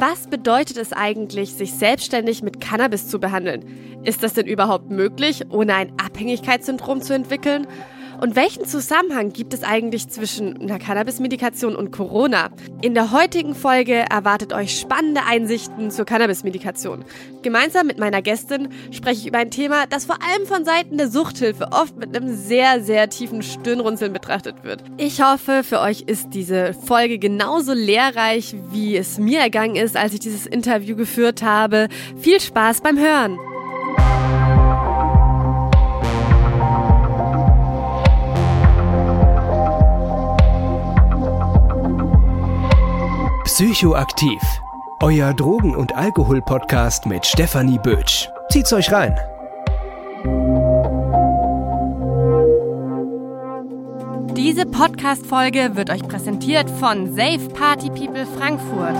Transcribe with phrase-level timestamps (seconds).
[0.00, 4.00] Was bedeutet es eigentlich, sich selbstständig mit Cannabis zu behandeln?
[4.02, 7.66] Ist das denn überhaupt möglich, ohne ein Abhängigkeitssyndrom zu entwickeln?
[8.20, 12.50] Und welchen Zusammenhang gibt es eigentlich zwischen einer Cannabis-Medikation und Corona?
[12.82, 17.06] In der heutigen Folge erwartet euch spannende Einsichten zur Cannabis-Medikation.
[17.40, 21.08] Gemeinsam mit meiner Gästin spreche ich über ein Thema, das vor allem von Seiten der
[21.08, 24.84] Suchthilfe oft mit einem sehr, sehr tiefen Stirnrunzeln betrachtet wird.
[24.98, 30.12] Ich hoffe, für euch ist diese Folge genauso lehrreich, wie es mir ergangen ist, als
[30.12, 31.88] ich dieses Interview geführt habe.
[32.18, 33.38] Viel Spaß beim Hören!
[43.60, 44.40] Psychoaktiv.
[45.00, 48.26] Euer Drogen- und Alkohol-Podcast mit Stefanie Bötsch.
[48.48, 49.14] Zieht's euch rein.
[54.34, 58.96] Diese Podcast-Folge wird euch präsentiert von Safe Party People Frankfurt.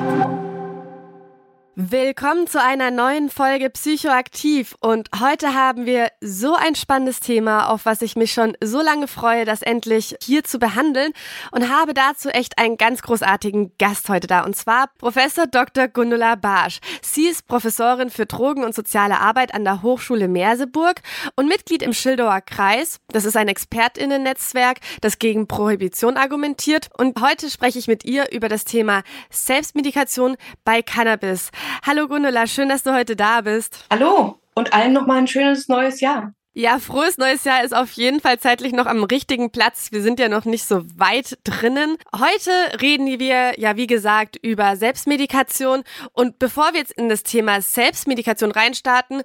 [1.82, 7.86] Willkommen zu einer neuen Folge Psychoaktiv und heute haben wir so ein spannendes Thema, auf
[7.86, 11.14] was ich mich schon so lange freue, das endlich hier zu behandeln
[11.52, 15.88] und habe dazu echt einen ganz großartigen Gast heute da und zwar Professor Dr.
[15.88, 16.80] Gundula Barsch.
[17.00, 21.00] Sie ist Professorin für Drogen- und soziale Arbeit an der Hochschule Merseburg
[21.34, 23.00] und Mitglied im Schildauer Kreis.
[23.08, 28.50] Das ist ein Expertinnen-Netzwerk, das gegen Prohibition argumentiert und heute spreche ich mit ihr über
[28.50, 31.50] das Thema Selbstmedikation bei Cannabis.
[31.86, 33.84] Hallo Gundula, schön, dass du heute da bist.
[33.90, 36.34] Hallo und allen nochmal ein schönes neues Jahr.
[36.52, 39.92] Ja, frohes neues Jahr ist auf jeden Fall zeitlich noch am richtigen Platz.
[39.92, 41.96] Wir sind ja noch nicht so weit drinnen.
[42.12, 42.50] Heute
[42.82, 45.84] reden wir ja, wie gesagt, über Selbstmedikation.
[46.12, 49.22] Und bevor wir jetzt in das Thema Selbstmedikation reinstarten,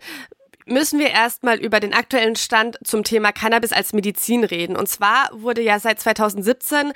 [0.68, 4.76] müssen wir erstmal über den aktuellen Stand zum Thema Cannabis als Medizin reden.
[4.76, 6.94] Und zwar wurde ja seit 2017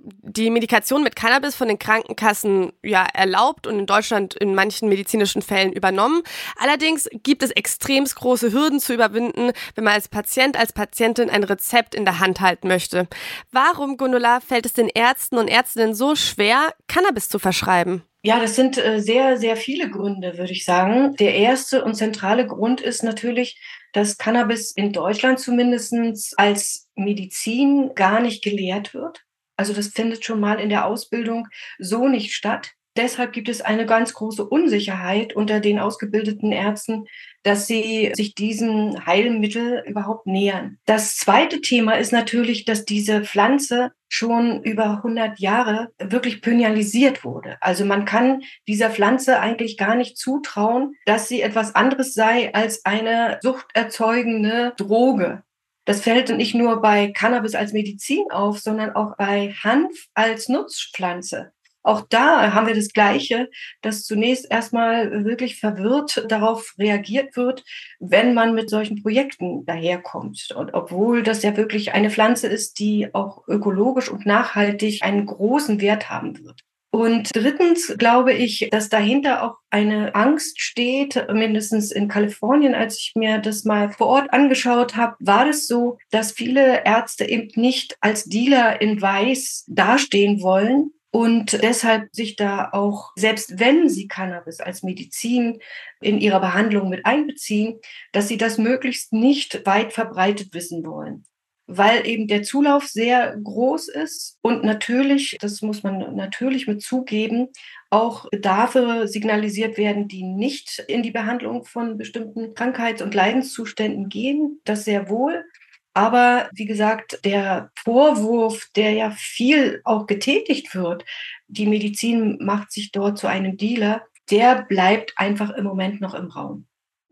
[0.00, 5.42] die Medikation mit Cannabis von den Krankenkassen ja erlaubt und in Deutschland in manchen medizinischen
[5.42, 6.22] Fällen übernommen.
[6.56, 11.44] Allerdings gibt es extrem große Hürden zu überwinden, wenn man als Patient, als Patientin ein
[11.44, 13.08] Rezept in der Hand halten möchte.
[13.52, 18.02] Warum, Gundula, fällt es den Ärzten und Ärztinnen so schwer, Cannabis zu verschreiben?
[18.22, 21.14] Ja, das sind äh, sehr, sehr viele Gründe, würde ich sagen.
[21.16, 23.60] Der erste und zentrale Grund ist natürlich,
[23.92, 25.94] dass Cannabis in Deutschland zumindest
[26.36, 29.24] als Medizin gar nicht gelehrt wird.
[29.58, 31.48] Also das findet schon mal in der Ausbildung
[31.78, 32.72] so nicht statt.
[32.96, 37.06] Deshalb gibt es eine ganz große Unsicherheit unter den ausgebildeten Ärzten,
[37.44, 40.78] dass sie sich diesem Heilmittel überhaupt nähern.
[40.84, 47.56] Das zweite Thema ist natürlich, dass diese Pflanze schon über 100 Jahre wirklich penalisiert wurde.
[47.60, 52.84] Also man kann dieser Pflanze eigentlich gar nicht zutrauen, dass sie etwas anderes sei als
[52.84, 55.44] eine suchterzeugende Droge.
[55.88, 61.52] Das fällt nicht nur bei Cannabis als Medizin auf, sondern auch bei Hanf als Nutzpflanze.
[61.82, 63.48] Auch da haben wir das Gleiche,
[63.80, 67.64] dass zunächst erstmal wirklich verwirrt darauf reagiert wird,
[68.00, 70.50] wenn man mit solchen Projekten daherkommt.
[70.54, 75.80] Und obwohl das ja wirklich eine Pflanze ist, die auch ökologisch und nachhaltig einen großen
[75.80, 76.67] Wert haben wird.
[76.98, 83.12] Und drittens glaube ich, dass dahinter auch eine Angst steht, mindestens in Kalifornien, als ich
[83.14, 87.96] mir das mal vor Ort angeschaut habe, war es so, dass viele Ärzte eben nicht
[88.00, 94.60] als Dealer in Weiß dastehen wollen, und deshalb sich da auch, selbst wenn sie Cannabis
[94.60, 95.60] als Medizin
[96.02, 97.78] in ihrer Behandlung mit einbeziehen,
[98.12, 101.24] dass sie das möglichst nicht weit verbreitet wissen wollen
[101.68, 107.48] weil eben der Zulauf sehr groß ist und natürlich, das muss man natürlich mit zugeben,
[107.90, 114.60] auch Bedarfe signalisiert werden, die nicht in die Behandlung von bestimmten Krankheits- und Leidenszuständen gehen.
[114.64, 115.44] Das sehr wohl.
[115.92, 121.04] Aber wie gesagt, der Vorwurf, der ja viel auch getätigt wird,
[121.48, 126.28] die Medizin macht sich dort zu einem Dealer, der bleibt einfach im Moment noch im
[126.28, 126.67] Raum.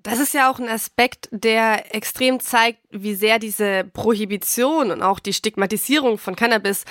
[0.06, 5.18] Das ist ja auch ein Aspekt, der extrem zeigt, wie sehr diese Prohibition und auch
[5.18, 6.84] die Stigmatisierung von Cannabis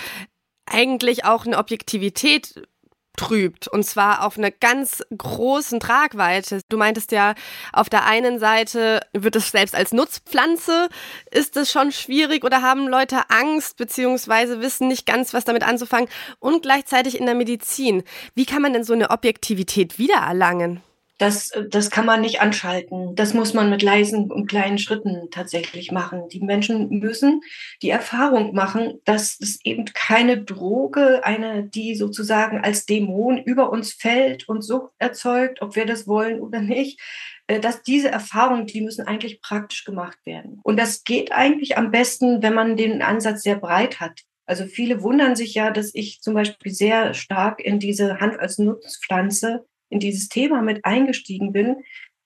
[0.65, 2.67] eigentlich auch eine Objektivität
[3.15, 3.69] trübt.
[3.69, 6.59] Und zwar auf einer ganz großen Tragweite.
[6.67, 7.35] Du meintest ja,
[7.71, 10.89] auf der einen Seite wird es selbst als Nutzpflanze,
[11.31, 16.09] ist es schon schwierig oder haben Leute Angst beziehungsweise wissen nicht ganz, was damit anzufangen.
[16.39, 18.03] Und gleichzeitig in der Medizin.
[18.33, 20.81] Wie kann man denn so eine Objektivität wiedererlangen?
[21.17, 23.15] Das, das kann man nicht anschalten.
[23.15, 26.27] Das muss man mit leisen und kleinen Schritten tatsächlich machen.
[26.27, 27.41] Die Menschen müssen
[27.81, 33.93] die Erfahrung machen, dass es eben keine Droge, eine, die sozusagen als Dämon über uns
[33.93, 36.99] fällt und Sucht erzeugt, ob wir das wollen oder nicht,
[37.47, 40.59] äh, dass diese Erfahrungen, die müssen eigentlich praktisch gemacht werden.
[40.63, 44.21] Und das geht eigentlich am besten, wenn man den Ansatz sehr breit hat.
[44.45, 48.59] Also viele wundern sich ja, dass ich zum Beispiel sehr stark in diese Hand als
[48.59, 51.77] Nutzpflanze in dieses Thema mit eingestiegen bin.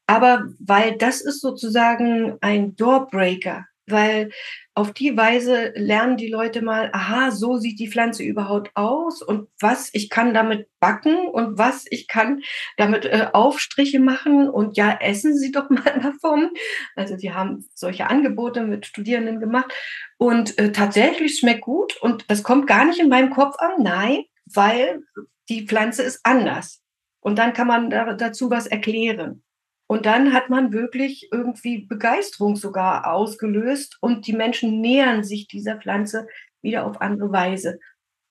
[0.07, 4.31] Aber weil das ist sozusagen ein Doorbreaker weil
[4.75, 9.49] auf die Weise lernen die Leute mal, aha, so sieht die Pflanze überhaupt aus und
[9.59, 12.41] was ich kann damit backen und was ich kann
[12.77, 16.51] damit äh, Aufstriche machen und ja, essen Sie doch mal davon.
[16.95, 19.73] Also wir haben solche Angebote mit Studierenden gemacht
[20.17, 24.23] und äh, tatsächlich schmeckt gut und das kommt gar nicht in meinem Kopf an, nein,
[24.45, 25.01] weil
[25.49, 26.81] die Pflanze ist anders.
[27.21, 29.43] Und dann kann man da, dazu was erklären.
[29.87, 35.77] Und dann hat man wirklich irgendwie Begeisterung sogar ausgelöst und die Menschen nähern sich dieser
[35.77, 36.27] Pflanze
[36.61, 37.79] wieder auf andere Weise.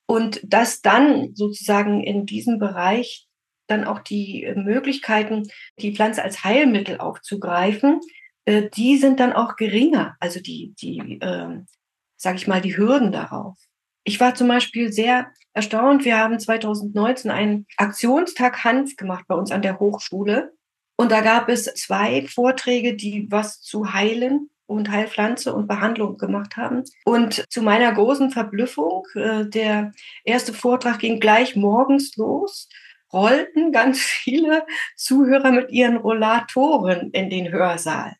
[0.05, 3.27] Und dass dann sozusagen in diesem Bereich
[3.67, 5.49] dann auch die Möglichkeiten,
[5.79, 7.99] die Pflanze als Heilmittel aufzugreifen,
[8.45, 10.15] äh, die sind dann auch geringer.
[10.19, 11.59] Also die, die, äh,
[12.15, 13.57] sage ich mal, die Hürden darauf.
[14.03, 16.05] Ich war zum Beispiel sehr erstaunt.
[16.05, 20.53] Wir haben 2019 einen Aktionstag Hanf gemacht bei uns an der Hochschule.
[20.95, 26.55] Und da gab es zwei Vorträge, die was zu Heilen und Heilpflanze und Behandlung gemacht
[26.55, 26.83] haben.
[27.03, 29.91] Und zu meiner großen Verblüffung, äh, der
[30.23, 32.69] erste Vortrag ging gleich morgens los,
[33.11, 34.65] rollten ganz viele
[34.95, 38.15] Zuhörer mit ihren Rollatoren in den Hörsaal.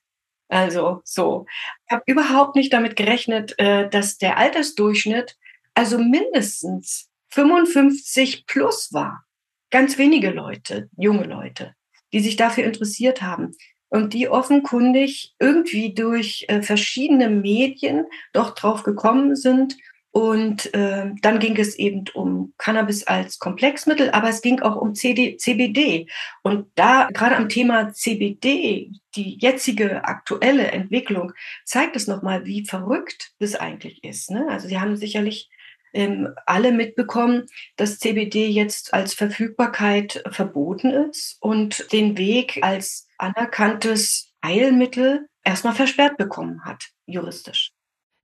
[0.50, 1.45] Also so.
[1.86, 5.38] Ich habe überhaupt nicht damit gerechnet, äh, dass der Altersdurchschnitt
[5.74, 9.24] also mindestens 55 plus war.
[9.72, 11.76] Ganz wenige Leute, junge Leute
[12.14, 13.56] die sich dafür interessiert haben
[13.90, 19.76] und die offenkundig irgendwie durch äh, verschiedene Medien doch drauf gekommen sind.
[20.12, 24.96] Und äh, dann ging es eben um Cannabis als Komplexmittel, aber es ging auch um
[24.96, 26.08] CD, CBD.
[26.42, 31.34] Und da gerade am Thema CBD, die jetzige aktuelle Entwicklung,
[31.64, 34.32] zeigt es nochmal, wie verrückt das eigentlich ist.
[34.32, 34.48] Ne?
[34.50, 35.48] Also Sie haben sicherlich
[35.94, 37.45] ähm, alle mitbekommen,
[37.75, 46.18] dass CBD jetzt als Verfügbarkeit verboten ist und den Weg als anerkanntes Heilmittel erstmal versperrt
[46.18, 47.71] bekommen hat, juristisch.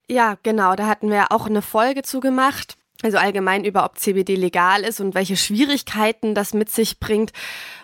[0.07, 2.77] Ja, genau, da hatten wir auch eine Folge zugemacht.
[3.01, 7.31] Also allgemein über, ob CBD legal ist und welche Schwierigkeiten das mit sich bringt.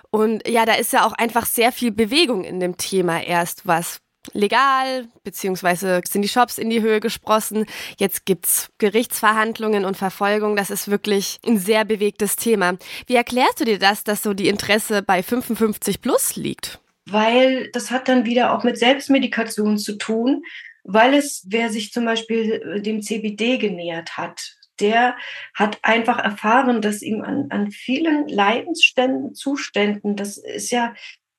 [0.09, 3.99] Und ja, da ist ja auch einfach sehr viel Bewegung in dem Thema erst, was
[4.33, 7.65] legal, beziehungsweise sind die Shops in die Höhe gesprossen.
[7.97, 10.55] Jetzt gibt's Gerichtsverhandlungen und Verfolgung.
[10.55, 12.77] Das ist wirklich ein sehr bewegtes Thema.
[13.07, 16.79] Wie erklärst du dir das, dass so die Interesse bei 55 plus liegt?
[17.05, 20.43] Weil das hat dann wieder auch mit Selbstmedikation zu tun,
[20.83, 25.15] weil es, wer sich zum Beispiel äh, dem CBD genähert hat, der
[25.53, 30.93] hat einfach erfahren, dass ihm an, an vielen Leidensständen, Zuständen, das ist ja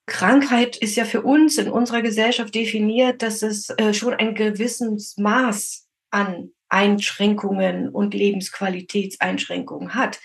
[0.06, 5.16] Krankheit ist ja für uns in unserer Gesellschaft definiert, dass es äh, schon ein gewisses
[5.16, 10.20] Maß an Einschränkungen und Lebensqualitätseinschränkungen hat.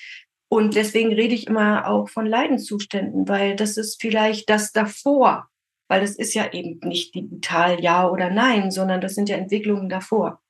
[0.50, 5.48] Und deswegen rede ich immer auch von Leidenszuständen, weil das ist vielleicht das davor,
[5.90, 9.90] weil das ist ja eben nicht digital ja oder nein, sondern das sind ja Entwicklungen
[9.90, 10.42] davor.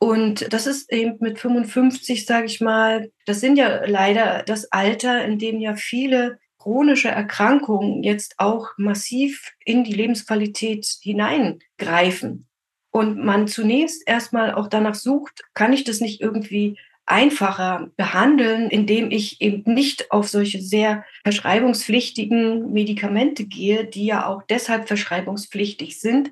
[0.00, 5.24] Und das ist eben mit 55, sage ich mal, das sind ja leider das Alter,
[5.24, 12.46] in dem ja viele chronische Erkrankungen jetzt auch massiv in die Lebensqualität hineingreifen
[12.90, 19.10] und man zunächst erstmal auch danach sucht, kann ich das nicht irgendwie einfacher behandeln, indem
[19.10, 26.30] ich eben nicht auf solche sehr verschreibungspflichtigen Medikamente gehe, die ja auch deshalb verschreibungspflichtig sind,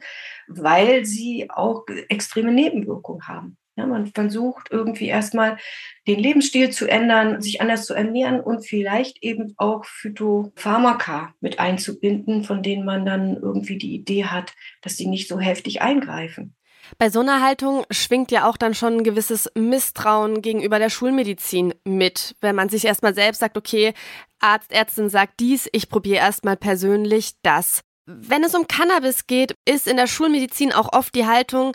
[0.48, 3.58] weil sie auch extreme Nebenwirkungen haben.
[3.76, 5.56] Ja, man versucht irgendwie erstmal
[6.06, 12.44] den Lebensstil zu ändern, sich anders zu ernähren und vielleicht eben auch Phytopharmaka mit einzubinden,
[12.44, 14.52] von denen man dann irgendwie die Idee hat,
[14.82, 16.54] dass sie nicht so heftig eingreifen.
[16.98, 21.74] Bei so einer Haltung schwingt ja auch dann schon ein gewisses Misstrauen gegenüber der Schulmedizin
[21.84, 23.94] mit, wenn man sich erstmal selbst sagt, okay,
[24.40, 27.82] Arzt, Ärztin sagt dies, ich probiere erstmal persönlich das.
[28.04, 31.74] Wenn es um Cannabis geht, ist in der Schulmedizin auch oft die Haltung,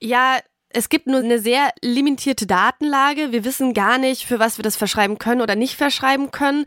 [0.00, 0.38] ja,
[0.70, 3.32] es gibt nur eine sehr limitierte Datenlage.
[3.32, 6.66] Wir wissen gar nicht, für was wir das verschreiben können oder nicht verschreiben können.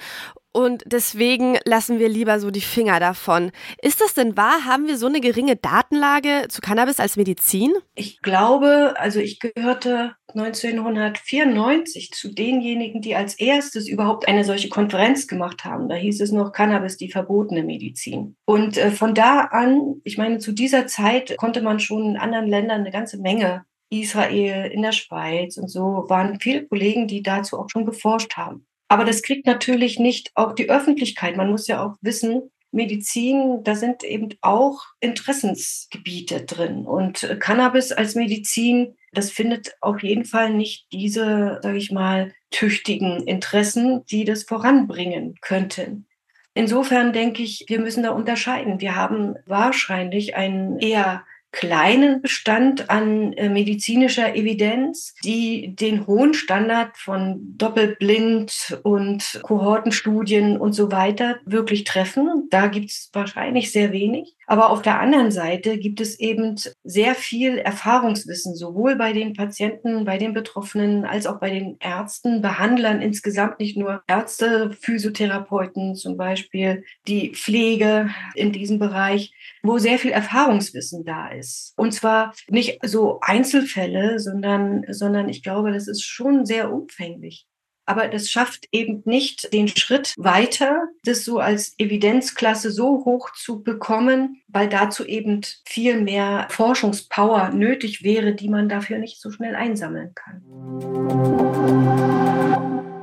[0.51, 3.51] Und deswegen lassen wir lieber so die Finger davon.
[3.84, 4.65] Ist das denn wahr?
[4.65, 7.72] Haben wir so eine geringe Datenlage zu Cannabis als Medizin?
[7.94, 15.27] Ich glaube, also ich gehörte 1994 zu denjenigen, die als erstes überhaupt eine solche Konferenz
[15.27, 15.88] gemacht haben.
[15.88, 18.36] Da hieß es noch Cannabis, die verbotene Medizin.
[18.46, 22.48] Und äh, von da an, ich meine, zu dieser Zeit konnte man schon in anderen
[22.48, 27.60] Ländern eine ganze Menge Israel, in der Schweiz und so waren viele Kollegen, die dazu
[27.60, 28.65] auch schon geforscht haben.
[28.88, 31.38] Aber das kriegt natürlich nicht auch die Öffentlichkeit.
[31.38, 36.86] Man muss ja auch wissen, Medizin, da sind eben auch Interessensgebiete drin.
[36.86, 43.27] Und Cannabis als Medizin, das findet auf jeden Fall nicht diese, sage ich mal, tüchtigen
[43.27, 46.05] Interessen, die das voranbringen könnten.
[46.53, 48.81] Insofern denke ich, wir müssen da unterscheiden.
[48.81, 56.98] Wir haben wahrscheinlich einen eher kleinen Bestand an äh, medizinischer Evidenz, die den hohen Standard
[56.98, 62.48] von Doppelblind und Kohortenstudien und so weiter wirklich treffen.
[62.50, 64.36] Da gibt es wahrscheinlich sehr wenig.
[64.50, 70.06] Aber auf der anderen Seite gibt es eben sehr viel Erfahrungswissen, sowohl bei den Patienten,
[70.06, 76.18] bei den Betroffenen, als auch bei den Ärzten, Behandlern insgesamt, nicht nur Ärzte, Physiotherapeuten zum
[76.18, 81.38] Beispiel, die Pflege in diesem Bereich, wo sehr viel Erfahrungswissen da ist.
[81.75, 87.48] Und zwar nicht so Einzelfälle, sondern, sondern ich glaube, das ist schon sehr umfänglich.
[87.89, 93.63] Aber das schafft eben nicht den Schritt weiter, das so als Evidenzklasse so hoch zu
[93.63, 99.55] bekommen, weil dazu eben viel mehr Forschungspower nötig wäre, die man dafür nicht so schnell
[99.55, 100.43] einsammeln kann.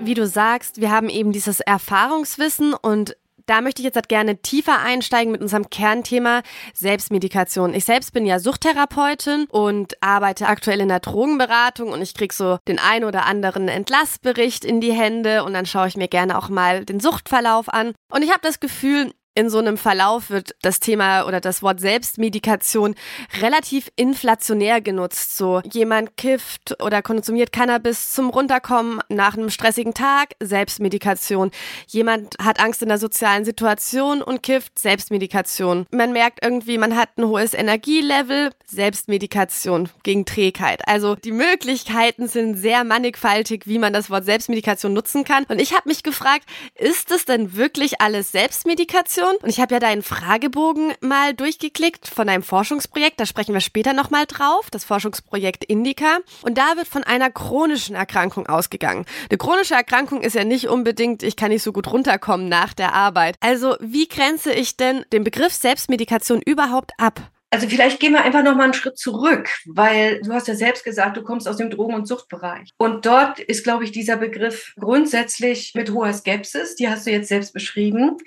[0.00, 3.16] Wie du sagst, wir haben eben dieses Erfahrungswissen und
[3.47, 6.43] da möchte ich jetzt halt gerne tiefer einsteigen mit unserem Kernthema
[6.75, 7.75] Selbstmedikation.
[7.75, 12.59] Ich selbst bin ja Suchttherapeutin und arbeite aktuell in der Drogenberatung und ich krieg so
[12.69, 16.49] den ein oder anderen Entlassbericht in die Hände und dann schaue ich mir gerne auch
[16.49, 17.95] mal den Suchtverlauf an.
[18.11, 21.78] Und ich habe das Gefühl, in so einem Verlauf wird das Thema oder das Wort
[21.78, 22.95] Selbstmedikation
[23.43, 25.37] relativ inflationär genutzt.
[25.37, 31.50] So jemand kifft oder konsumiert Cannabis zum Runterkommen nach einem stressigen Tag, Selbstmedikation.
[31.87, 35.87] Jemand hat Angst in der sozialen Situation und kifft, Selbstmedikation.
[35.90, 40.88] Man merkt irgendwie, man hat ein hohes Energielevel, Selbstmedikation gegen Trägheit.
[40.88, 45.45] Also die Möglichkeiten sind sehr mannigfaltig, wie man das Wort Selbstmedikation nutzen kann.
[45.45, 49.25] Und ich habe mich gefragt, ist es denn wirklich alles Selbstmedikation?
[49.26, 49.37] Depression.
[49.42, 53.21] Und ich habe ja deinen Fragebogen mal durchgeklickt von einem Forschungsprojekt.
[53.21, 54.68] Da sprechen wir später nochmal drauf.
[54.71, 56.18] Das Forschungsprojekt Indica.
[56.42, 59.06] Und da wird von einer chronischen Erkrankung ausgegangen.
[59.28, 62.95] Eine chronische Erkrankung ist ja nicht unbedingt, ich kann nicht so gut runterkommen nach der
[62.95, 63.37] Arbeit.
[63.40, 67.21] Also wie grenze ich denn den Begriff Selbstmedikation überhaupt ab?
[67.50, 70.85] Also vielleicht gehen wir einfach noch mal einen Schritt zurück, weil du hast ja selbst
[70.85, 72.71] gesagt, du kommst aus dem Drogen- und Suchtbereich.
[72.76, 77.28] Und dort ist, glaube ich, dieser Begriff grundsätzlich mit hoher Skepsis, die hast du jetzt
[77.28, 78.18] selbst beschrieben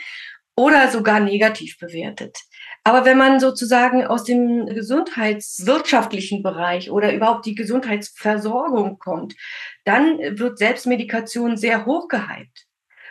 [0.60, 2.38] oder sogar negativ bewertet.
[2.84, 9.36] Aber wenn man sozusagen aus dem gesundheitswirtschaftlichen Bereich oder überhaupt die Gesundheitsversorgung kommt,
[9.86, 12.66] dann wird Selbstmedikation sehr hoch gehypt.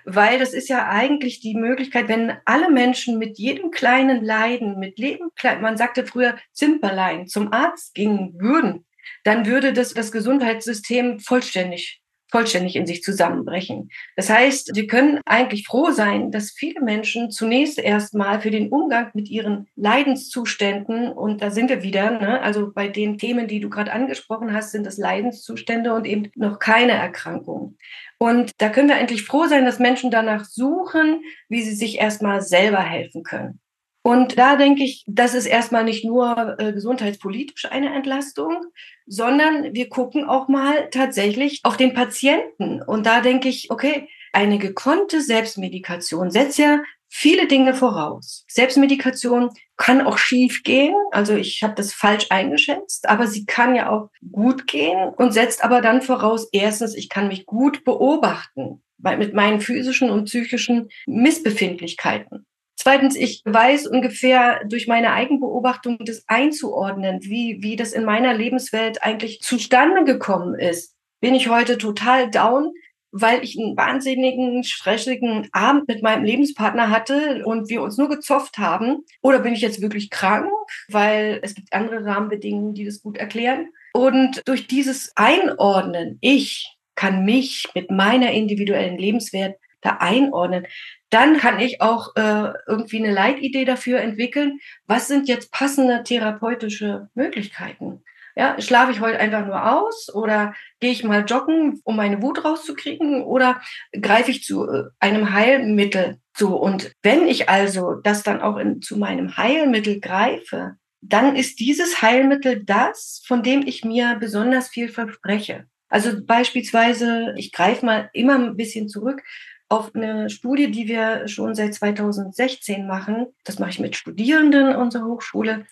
[0.04, 4.98] Weil das ist ja eigentlich die Möglichkeit, wenn alle Menschen mit jedem kleinen Leiden, mit
[4.98, 5.30] Leben,
[5.62, 8.84] man sagte früher Zimperlein, zum Arzt gingen würden,
[9.24, 13.90] dann würde das das Gesundheitssystem vollständig vollständig in sich zusammenbrechen.
[14.16, 19.10] Das heißt, wir können eigentlich froh sein, dass viele Menschen zunächst erstmal für den Umgang
[19.14, 23.70] mit ihren Leidenszuständen, und da sind wir wieder, ne, also bei den Themen, die du
[23.70, 27.76] gerade angesprochen hast, sind das Leidenszustände und eben noch keine Erkrankung.
[28.18, 32.42] Und da können wir eigentlich froh sein, dass Menschen danach suchen, wie sie sich erstmal
[32.42, 33.60] selber helfen können.
[34.02, 38.64] Und da denke ich, das ist erstmal nicht nur äh, gesundheitspolitisch eine Entlastung,
[39.06, 42.82] sondern wir gucken auch mal tatsächlich auf den Patienten.
[42.82, 48.44] Und da denke ich, okay, eine gekonnte Selbstmedikation setzt ja viele Dinge voraus.
[48.48, 53.90] Selbstmedikation kann auch schief gehen, also ich habe das falsch eingeschätzt, aber sie kann ja
[53.90, 59.32] auch gut gehen und setzt aber dann voraus, erstens, ich kann mich gut beobachten mit
[59.32, 62.47] meinen physischen und psychischen Missbefindlichkeiten.
[62.80, 69.02] Zweitens, ich weiß ungefähr durch meine Eigenbeobachtung das einzuordnen, wie, wie das in meiner Lebenswelt
[69.02, 70.94] eigentlich zustande gekommen ist.
[71.20, 72.72] Bin ich heute total down,
[73.10, 78.58] weil ich einen wahnsinnigen, stressigen Abend mit meinem Lebenspartner hatte und wir uns nur gezofft
[78.58, 78.98] haben?
[79.22, 80.48] Oder bin ich jetzt wirklich krank,
[80.88, 83.70] weil es gibt andere Rahmenbedingungen, die das gut erklären?
[83.92, 90.66] Und durch dieses Einordnen, ich kann mich mit meiner individuellen Lebenswert da einordnen,
[91.10, 97.08] dann kann ich auch äh, irgendwie eine Leitidee dafür entwickeln, was sind jetzt passende therapeutische
[97.14, 98.02] Möglichkeiten.
[98.36, 102.44] Ja, schlafe ich heute einfach nur aus oder gehe ich mal joggen, um meine Wut
[102.44, 103.60] rauszukriegen oder
[104.00, 106.54] greife ich zu äh, einem Heilmittel zu?
[106.54, 112.00] Und wenn ich also das dann auch in, zu meinem Heilmittel greife, dann ist dieses
[112.00, 115.66] Heilmittel das, von dem ich mir besonders viel verspreche.
[115.88, 119.22] Also beispielsweise, ich greife mal immer ein bisschen zurück
[119.68, 123.26] auf eine Studie, die wir schon seit 2016 machen.
[123.44, 125.66] Das mache ich mit Studierenden unserer Hochschule,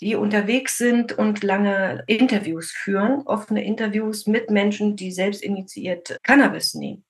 [0.00, 6.74] die unterwegs sind und lange Interviews führen, offene Interviews mit Menschen, die selbst initiiert Cannabis
[6.74, 7.04] nehmen.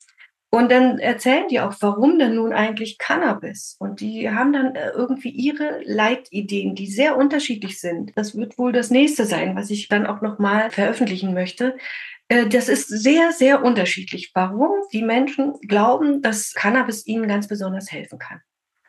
[0.51, 3.77] Und dann erzählen die auch, warum denn nun eigentlich Cannabis?
[3.79, 8.13] Und die haben dann äh, irgendwie ihre Leitideen, die sehr unterschiedlich sind.
[8.15, 11.77] Das wird wohl das nächste sein, was ich dann auch nochmal veröffentlichen möchte.
[12.29, 17.91] Äh, das ist sehr, sehr unterschiedlich, warum die Menschen glauben, dass Cannabis ihnen ganz besonders
[17.91, 18.41] helfen kann.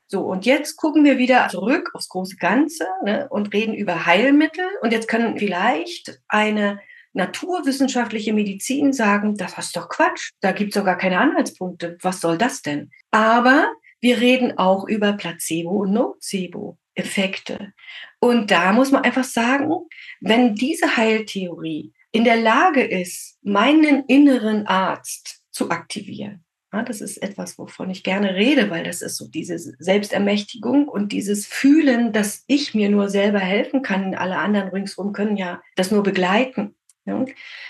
[0.09, 4.65] So, und jetzt gucken wir wieder zurück aufs große Ganze ne, und reden über Heilmittel.
[4.81, 6.79] Und jetzt können vielleicht eine
[7.11, 11.97] naturwissenschaftliche Medizin sagen, das ist doch Quatsch, da gibt es doch gar keine Anhaltspunkte.
[12.01, 12.91] Was soll das denn?
[13.11, 17.73] Aber wir reden auch über Placebo und Nocebo-Effekte.
[18.19, 19.73] Und da muss man einfach sagen,
[20.21, 26.43] wenn diese Heiltheorie in der Lage ist, meinen inneren Arzt zu aktivieren,
[26.73, 31.11] ja, das ist etwas, wovon ich gerne rede, weil das ist so diese Selbstermächtigung und
[31.11, 34.15] dieses Fühlen, dass ich mir nur selber helfen kann.
[34.15, 36.75] Alle anderen ringsherum können ja das nur begleiten.
[37.05, 37.23] Ja.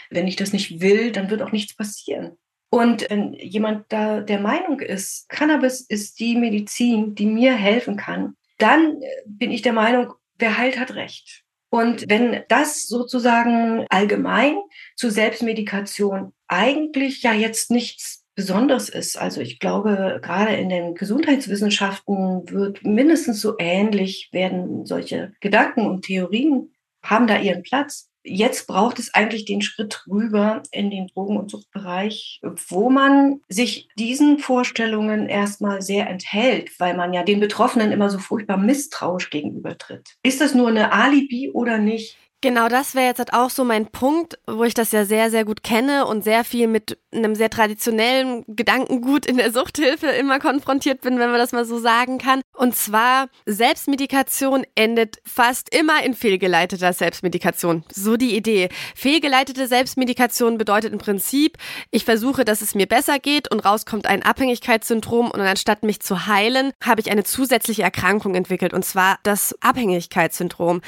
[0.09, 2.37] Wenn ich das nicht will, dann wird auch nichts passieren.
[2.69, 8.37] Und wenn jemand da der Meinung ist, Cannabis ist die Medizin, die mir helfen kann,
[8.59, 11.43] dann äh, bin ich der Meinung, wer heilt, hat recht.
[11.69, 14.57] Und wenn das sozusagen allgemein
[14.95, 19.17] zur Selbstmedikation eigentlich ja jetzt nichts Besonderes ist.
[19.17, 26.05] Also ich glaube, gerade in den Gesundheitswissenschaften wird mindestens so ähnlich werden solche Gedanken und
[26.05, 26.71] Theorien
[27.01, 28.11] haben da ihren Platz.
[28.29, 33.87] Jetzt braucht es eigentlich den Schritt rüber in den Drogen- und Suchtbereich, wo man sich
[33.97, 40.17] diesen Vorstellungen erstmal sehr enthält, weil man ja den Betroffenen immer so furchtbar misstrauisch gegenübertritt.
[40.23, 42.17] Ist das nur eine Alibi oder nicht?
[42.41, 45.43] Genau, das wäre jetzt halt auch so mein Punkt, wo ich das ja sehr, sehr
[45.43, 51.01] gut kenne und sehr viel mit einem sehr traditionellen Gedankengut in der Suchthilfe immer konfrontiert
[51.01, 52.41] bin, wenn man das mal so sagen kann.
[52.53, 57.83] Und zwar, Selbstmedikation endet fast immer in fehlgeleiteter Selbstmedikation.
[57.91, 58.69] So die Idee.
[58.95, 61.57] Fehlgeleitete Selbstmedikation bedeutet im Prinzip,
[61.89, 66.27] ich versuche, dass es mir besser geht und rauskommt ein Abhängigkeitssyndrom und anstatt mich zu
[66.27, 70.81] heilen, habe ich eine zusätzliche Erkrankung entwickelt und zwar das Abhängigkeitssyndrom.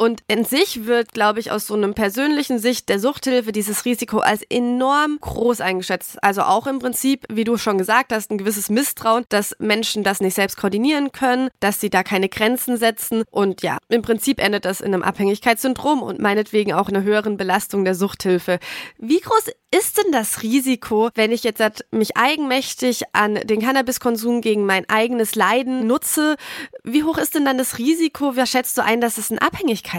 [0.00, 4.20] Und in sich wird, glaube ich, aus so einem persönlichen Sicht der Suchthilfe dieses Risiko
[4.20, 6.24] als enorm groß eingeschätzt.
[6.24, 10.22] Also auch im Prinzip, wie du schon gesagt hast, ein gewisses Misstrauen, dass Menschen das
[10.22, 13.24] nicht selbst koordinieren können, dass sie da keine Grenzen setzen.
[13.30, 17.84] Und ja, im Prinzip endet das in einem Abhängigkeitssyndrom und meinetwegen auch einer höheren Belastung
[17.84, 18.58] der Suchthilfe.
[18.96, 21.60] Wie groß ist denn das Risiko, wenn ich jetzt
[21.90, 26.36] mich eigenmächtig an den Cannabiskonsum gegen mein eigenes Leiden nutze?
[26.84, 28.34] Wie hoch ist denn dann das Risiko?
[28.34, 29.89] Wer schätzt du ein, dass es ein Abhängigkeitssyndrom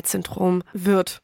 [0.74, 1.22] wird?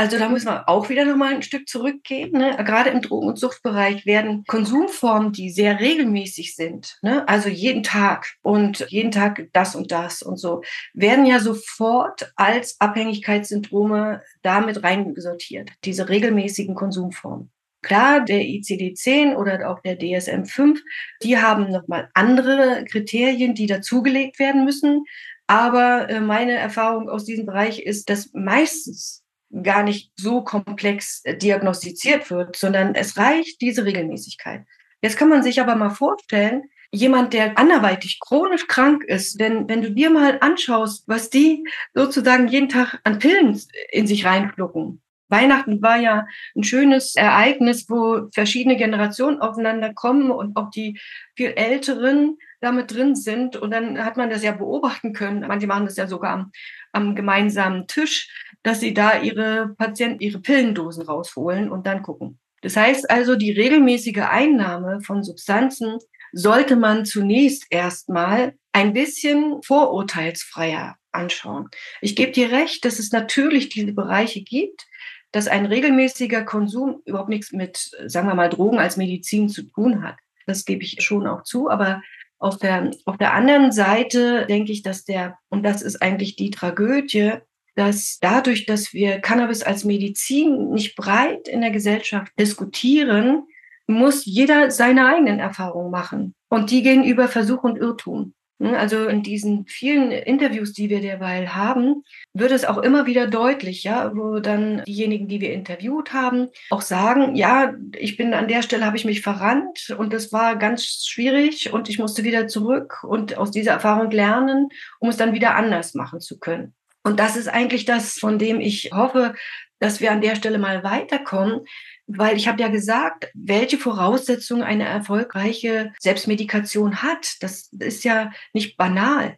[0.00, 2.30] Also da müssen wir auch wieder nochmal ein Stück zurückgehen.
[2.30, 2.56] Ne?
[2.64, 7.26] Gerade im Drogen- und Suchtbereich werden Konsumformen, die sehr regelmäßig sind, ne?
[7.26, 10.62] also jeden Tag und jeden Tag das und das und so,
[10.94, 17.50] werden ja sofort als Abhängigkeitssyndrome damit reingesortiert, diese regelmäßigen Konsumformen.
[17.82, 20.78] Klar, der ICD-10 oder auch der DSM-5,
[21.24, 25.04] die haben nochmal andere Kriterien, die dazugelegt werden müssen.
[25.48, 29.24] Aber äh, meine Erfahrung aus diesem Bereich ist, dass meistens
[29.62, 34.64] gar nicht so komplex äh, diagnostiziert wird, sondern es reicht diese Regelmäßigkeit.
[35.02, 39.82] Jetzt kann man sich aber mal vorstellen, jemand, der anderweitig chronisch krank ist, denn wenn
[39.82, 45.82] du dir mal anschaust, was die sozusagen jeden Tag an Pillen in sich reinschlucken, Weihnachten
[45.82, 50.98] war ja ein schönes Ereignis, wo verschiedene Generationen aufeinander kommen und auch die
[51.36, 53.56] viel Älteren damit drin sind.
[53.56, 55.44] Und dann hat man das ja beobachten können.
[55.46, 56.52] Manche machen das ja sogar am,
[56.92, 58.28] am gemeinsamen Tisch,
[58.62, 62.38] dass sie da ihre Patienten, ihre Pillendosen rausholen und dann gucken.
[62.62, 65.98] Das heißt also, die regelmäßige Einnahme von Substanzen
[66.32, 71.68] sollte man zunächst erstmal ein bisschen vorurteilsfreier anschauen.
[72.00, 74.86] Ich gebe dir recht, dass es natürlich diese Bereiche gibt,
[75.32, 80.02] dass ein regelmäßiger Konsum überhaupt nichts mit, sagen wir mal, Drogen als Medizin zu tun
[80.02, 80.16] hat.
[80.46, 81.70] Das gebe ich schon auch zu.
[81.70, 82.02] Aber
[82.38, 86.50] auf der, auf der anderen Seite denke ich, dass der, und das ist eigentlich die
[86.50, 87.34] Tragödie,
[87.74, 93.44] dass dadurch, dass wir Cannabis als Medizin nicht breit in der Gesellschaft diskutieren,
[93.86, 96.34] muss jeder seine eigenen Erfahrungen machen.
[96.48, 98.34] Und die gehen über Versuch und Irrtum.
[98.60, 103.28] Ne, also in diesen vielen Interviews, die wir derweil haben, wird es auch immer wieder
[103.28, 108.48] deutlich, ja, wo dann diejenigen, die wir interviewt haben, auch sagen, ja, ich bin an
[108.48, 112.48] der Stelle, habe ich mich verrannt und das war ganz schwierig und ich musste wieder
[112.48, 116.74] zurück und aus dieser Erfahrung lernen, um es dann wieder anders machen zu können.
[117.04, 119.34] Und das ist eigentlich das, von dem ich hoffe,
[119.78, 121.60] dass wir an der Stelle mal weiterkommen,
[122.08, 127.36] weil ich habe ja gesagt, welche Voraussetzungen eine erfolgreiche Selbstmedikation hat.
[127.40, 129.36] Das ist ja nicht banal.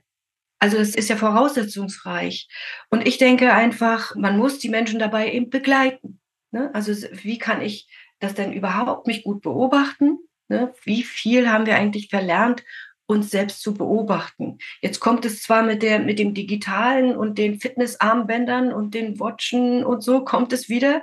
[0.61, 2.49] Also es ist ja voraussetzungsreich.
[2.89, 6.21] Und ich denke einfach, man muss die Menschen dabei eben begleiten.
[6.53, 6.71] Ne?
[6.73, 7.89] Also wie kann ich
[8.21, 10.19] das denn überhaupt mich gut beobachten?
[10.49, 10.73] Ne?
[10.85, 12.63] Wie viel haben wir eigentlich verlernt,
[13.07, 14.59] uns selbst zu beobachten?
[14.81, 19.83] Jetzt kommt es zwar mit der, mit dem Digitalen und den Fitnessarmbändern und den Watchen
[19.85, 21.03] und so kommt es wieder.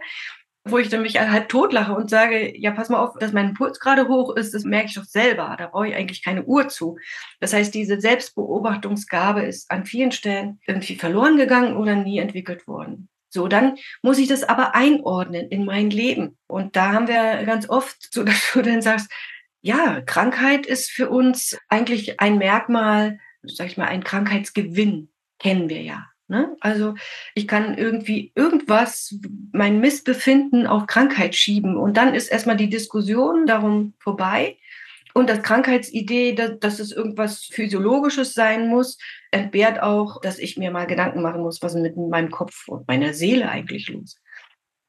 [0.71, 3.79] Wo ich dann mich halb totlache und sage, ja, pass mal auf, dass mein Puls
[3.79, 5.55] gerade hoch ist, das merke ich doch selber.
[5.57, 6.97] Da brauche ich eigentlich keine Uhr zu.
[7.39, 13.09] Das heißt, diese Selbstbeobachtungsgabe ist an vielen Stellen irgendwie verloren gegangen oder nie entwickelt worden.
[13.29, 16.37] So, dann muss ich das aber einordnen in mein Leben.
[16.47, 19.11] Und da haben wir ganz oft so, dass du dann sagst,
[19.61, 25.81] ja, Krankheit ist für uns eigentlich ein Merkmal, sag ich mal, ein Krankheitsgewinn, kennen wir
[25.81, 26.07] ja.
[26.29, 26.55] Ne?
[26.59, 26.95] Also
[27.35, 29.15] ich kann irgendwie irgendwas,
[29.53, 34.57] mein Missbefinden auf Krankheit schieben und dann ist erstmal die Diskussion darum vorbei.
[35.13, 38.99] Und das Krankheitsidee, dass, dass es irgendwas Physiologisches sein muss,
[39.31, 42.87] entbehrt auch, dass ich mir mal Gedanken machen muss, was ist mit meinem Kopf und
[42.87, 44.19] meiner Seele eigentlich los.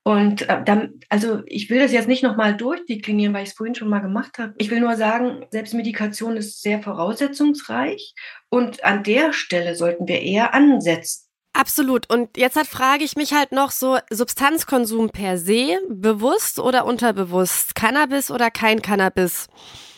[0.08, 3.74] Und äh, dann, also ich will das jetzt nicht nochmal durchdeklinieren, weil ich es vorhin
[3.74, 4.54] schon mal gemacht habe.
[4.56, 8.14] Ich will nur sagen, Selbstmedikation ist sehr voraussetzungsreich
[8.48, 11.27] und an der Stelle sollten wir eher ansetzen.
[11.58, 12.08] Absolut.
[12.08, 17.74] Und jetzt hat, frage ich mich halt noch so, Substanzkonsum per se, bewusst oder unterbewusst,
[17.74, 19.48] Cannabis oder kein Cannabis,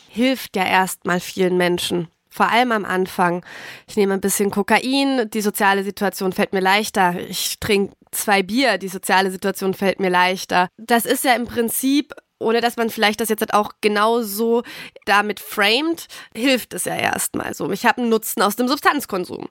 [0.08, 2.08] hilft ja erstmal vielen Menschen.
[2.30, 3.44] Vor allem am Anfang.
[3.86, 7.14] Ich nehme ein bisschen Kokain, die soziale Situation fällt mir leichter.
[7.28, 10.68] Ich trinke zwei Bier, die soziale Situation fällt mir leichter.
[10.78, 14.62] Das ist ja im Prinzip ohne dass man vielleicht das jetzt halt auch genau so
[15.04, 17.70] damit framed, hilft es ja erstmal so.
[17.70, 19.46] Ich habe einen Nutzen aus dem Substanzkonsum.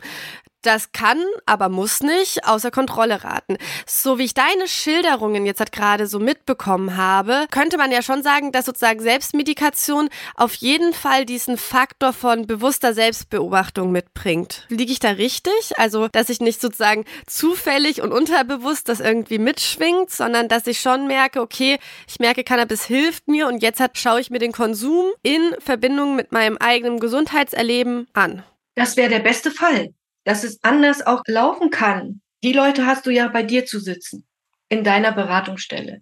[0.62, 3.56] Das kann, aber muss nicht außer Kontrolle raten.
[3.86, 8.24] So wie ich deine Schilderungen jetzt halt gerade so mitbekommen habe, könnte man ja schon
[8.24, 14.65] sagen, dass sozusagen Selbstmedikation auf jeden Fall diesen Faktor von bewusster Selbstbeobachtung mitbringt.
[14.67, 15.54] Liege ich da richtig?
[15.78, 21.08] Also, dass ich nicht sozusagen zufällig und unterbewusst das irgendwie mitschwingt, sondern dass ich schon
[21.08, 25.06] merke, okay, ich merke, Cannabis hilft mir und jetzt halt schaue ich mir den Konsum
[25.24, 28.43] in Verbindung mit meinem eigenen Gesundheitserleben an.
[28.76, 32.21] Das wäre der beste Fall dass es anders auch laufen kann.
[32.43, 34.25] Die Leute hast du ja bei dir zu sitzen,
[34.69, 36.01] in deiner Beratungsstelle.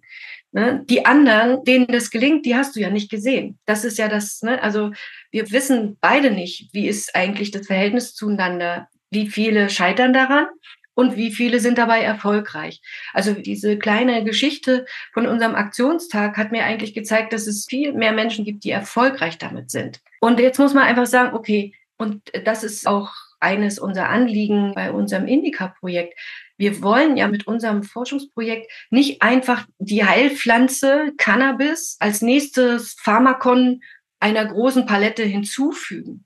[0.52, 0.84] Ne?
[0.88, 3.58] Die anderen, denen das gelingt, die hast du ja nicht gesehen.
[3.66, 4.62] Das ist ja das, ne?
[4.62, 4.92] also
[5.30, 10.46] wir wissen beide nicht, wie ist eigentlich das Verhältnis zueinander, wie viele scheitern daran
[10.94, 12.80] und wie viele sind dabei erfolgreich.
[13.12, 18.12] Also diese kleine Geschichte von unserem Aktionstag hat mir eigentlich gezeigt, dass es viel mehr
[18.12, 20.00] Menschen gibt, die erfolgreich damit sind.
[20.20, 24.90] Und jetzt muss man einfach sagen, okay, und das ist auch eines unserer Anliegen bei
[24.90, 26.18] unserem Indica-Projekt.
[26.56, 33.80] Wir wollen ja mit unserem Forschungsprojekt nicht einfach die Heilpflanze Cannabis als nächstes Pharmakon
[34.20, 36.24] einer großen Palette hinzufügen,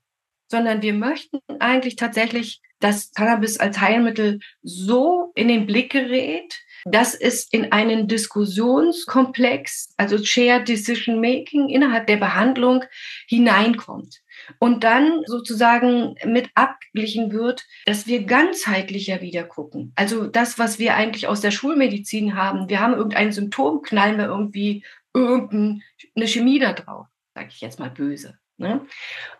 [0.49, 7.15] sondern wir möchten eigentlich tatsächlich, dass Cannabis als Heilmittel so in den Blick gerät, dass
[7.15, 12.83] es in einen Diskussionskomplex, also Shared Decision Making innerhalb der Behandlung
[13.27, 14.22] hineinkommt
[14.59, 19.93] und dann sozusagen mit abglichen wird, dass wir ganzheitlicher wieder gucken.
[19.95, 22.69] Also das, was wir eigentlich aus der Schulmedizin haben.
[22.69, 25.81] Wir haben irgendein Symptom, knallen wir irgendwie irgendeine
[26.27, 28.37] Chemie da drauf, sage ich jetzt mal böse.
[28.57, 28.85] Ne?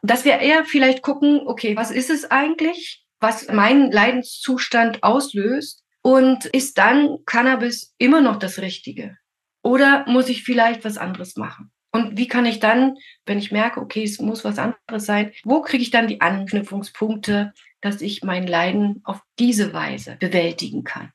[0.02, 6.46] Dass wir eher vielleicht gucken, okay, was ist es eigentlich, was meinen Leidenszustand auslöst und
[6.46, 9.18] ist dann Cannabis immer noch das Richtige?
[9.64, 11.72] Oder muss ich vielleicht was anderes machen?
[11.96, 15.62] Und wie kann ich dann, wenn ich merke, okay, es muss was anderes sein, wo
[15.62, 21.14] kriege ich dann die Anknüpfungspunkte, dass ich mein Leiden auf diese Weise bewältigen kann?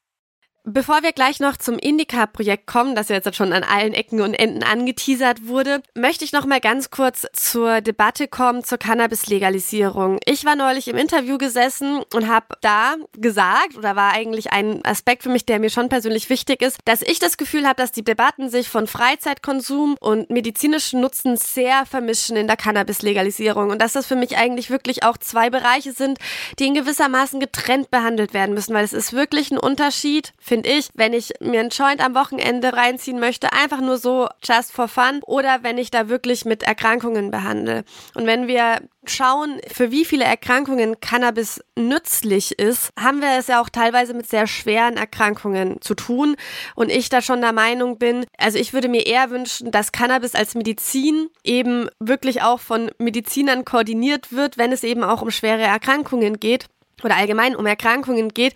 [0.70, 4.35] Bevor wir gleich noch zum Indica-Projekt kommen, das ja jetzt schon an allen Ecken und
[4.35, 10.18] Enden angeteasert wurde, möchte ich noch mal ganz kurz zur Debatte kommen zur Cannabis-Legalisierung.
[10.26, 15.22] Ich war neulich im Interview gesessen und habe da gesagt, oder war eigentlich ein Aspekt
[15.22, 18.04] für mich, der mir schon persönlich wichtig ist, dass ich das Gefühl habe, dass die
[18.04, 24.07] Debatten sich von Freizeitkonsum und medizinischen Nutzen sehr vermischen in der Cannabis-Legalisierung und dass das
[24.07, 26.18] für mich eigentlich wirklich auch zwei Bereiche sind,
[26.59, 30.71] die in gewissermaßen getrennt behandelt werden müssen, weil es ist wirklich ein Unterschied, finde finde
[30.71, 34.88] ich, wenn ich mir einen Joint am Wochenende reinziehen möchte, einfach nur so just for
[34.88, 37.85] fun oder wenn ich da wirklich mit Erkrankungen behandle.
[38.14, 43.61] Und wenn wir schauen, für wie viele Erkrankungen Cannabis nützlich ist, haben wir es ja
[43.61, 46.35] auch teilweise mit sehr schweren Erkrankungen zu tun.
[46.75, 50.35] Und ich da schon der Meinung bin, also ich würde mir eher wünschen, dass Cannabis
[50.35, 55.62] als Medizin eben wirklich auch von Medizinern koordiniert wird, wenn es eben auch um schwere
[55.62, 56.66] Erkrankungen geht
[57.04, 58.54] oder allgemein um Erkrankungen geht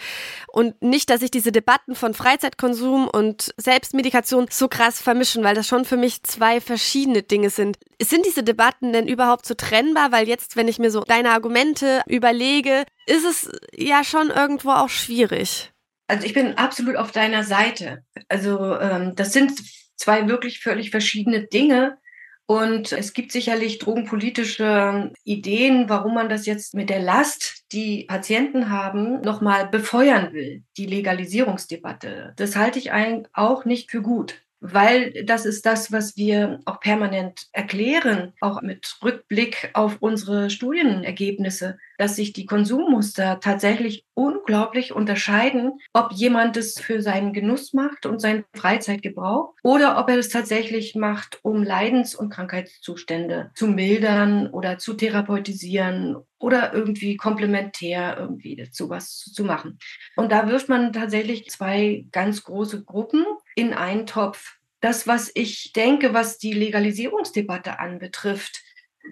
[0.48, 5.66] und nicht, dass sich diese Debatten von Freizeitkonsum und Selbstmedikation so krass vermischen, weil das
[5.66, 7.78] schon für mich zwei verschiedene Dinge sind.
[8.00, 10.12] Sind diese Debatten denn überhaupt so trennbar?
[10.12, 14.88] Weil jetzt, wenn ich mir so deine Argumente überlege, ist es ja schon irgendwo auch
[14.88, 15.72] schwierig.
[16.08, 18.04] Also ich bin absolut auf deiner Seite.
[18.28, 19.52] Also ähm, das sind
[19.96, 21.98] zwei wirklich völlig verschiedene Dinge.
[22.46, 28.68] Und es gibt sicherlich drogenpolitische Ideen, warum man das jetzt mit der Last, die Patienten
[28.68, 32.34] haben, nochmal befeuern will, die Legalisierungsdebatte.
[32.36, 32.90] Das halte ich
[33.32, 34.42] auch nicht für gut.
[34.62, 41.78] Weil das ist das, was wir auch permanent erklären, auch mit Rückblick auf unsere Studienergebnisse,
[41.98, 48.20] dass sich die Konsummuster tatsächlich unglaublich unterscheiden, ob jemand es für seinen Genuss macht und
[48.20, 54.78] seinen Freizeitgebrauch oder ob er es tatsächlich macht, um Leidens- und Krankheitszustände zu mildern oder
[54.78, 59.78] zu therapeutisieren oder irgendwie komplementär irgendwie dazu was zu machen.
[60.16, 63.24] Und da wirft man tatsächlich zwei ganz große Gruppen
[63.54, 64.56] in einen Topf.
[64.80, 68.62] Das, was ich denke, was die Legalisierungsdebatte anbetrifft,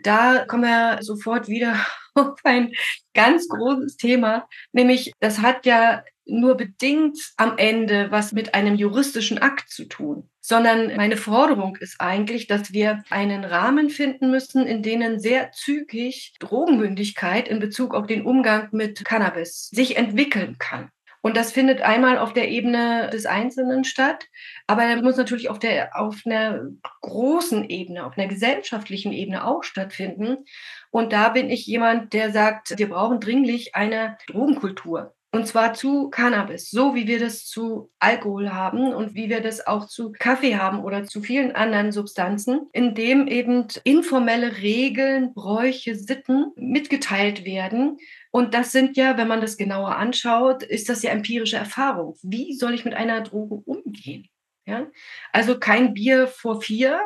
[0.02, 2.72] da kommen wir sofort wieder auf ein
[3.14, 9.38] ganz großes Thema, nämlich das hat ja nur bedingt am Ende was mit einem juristischen
[9.38, 14.82] Akt zu tun, sondern meine Forderung ist eigentlich, dass wir einen Rahmen finden müssen, in
[14.82, 20.90] denen sehr zügig Drogenmündigkeit in Bezug auf den Umgang mit Cannabis sich entwickeln kann.
[21.22, 24.26] Und das findet einmal auf der Ebene des Einzelnen statt,
[24.66, 26.62] aber er muss natürlich auf, der, auf einer
[27.02, 30.44] großen Ebene, auf einer gesellschaftlichen Ebene auch stattfinden.
[30.90, 35.14] Und da bin ich jemand, der sagt, wir brauchen dringlich eine Drogenkultur.
[35.32, 39.64] Und zwar zu Cannabis, so wie wir das zu Alkohol haben und wie wir das
[39.64, 45.94] auch zu Kaffee haben oder zu vielen anderen Substanzen, in dem eben informelle Regeln, Bräuche,
[45.94, 47.98] Sitten mitgeteilt werden.
[48.32, 52.16] Und das sind ja, wenn man das genauer anschaut, ist das ja empirische Erfahrung.
[52.22, 54.26] Wie soll ich mit einer Droge umgehen?
[54.66, 54.88] Ja?
[55.32, 57.00] Also kein Bier vor vier,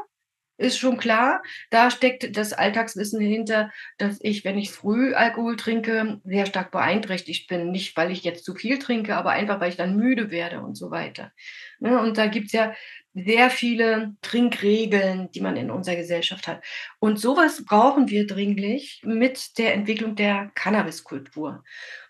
[0.57, 1.43] ist schon klar.
[1.71, 7.49] Da steckt das Alltagswissen hinter, dass ich, wenn ich früh Alkohol trinke, sehr stark beeinträchtigt
[7.49, 7.71] bin.
[7.71, 10.77] Nicht, weil ich jetzt zu viel trinke, aber einfach, weil ich dann müde werde und
[10.77, 11.33] so weiter.
[11.81, 12.75] Ne, und da gibt es ja
[13.15, 16.65] sehr viele Trinkregeln, die man in unserer Gesellschaft hat.
[16.99, 21.63] Und sowas brauchen wir dringlich mit der Entwicklung der Cannabiskultur.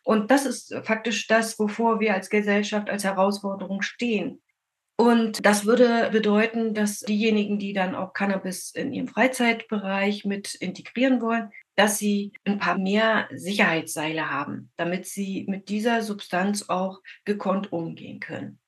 [0.02, 4.40] Und das ist faktisch das, wovor wir als Gesellschaft als Herausforderung stehen.
[4.96, 11.20] Und das würde bedeuten, dass diejenigen, die dann auch Cannabis in ihrem Freizeitbereich mit integrieren
[11.20, 17.72] wollen, dass sie ein paar mehr Sicherheitsseile haben, damit sie mit dieser Substanz auch gekonnt
[17.72, 18.60] umgehen können.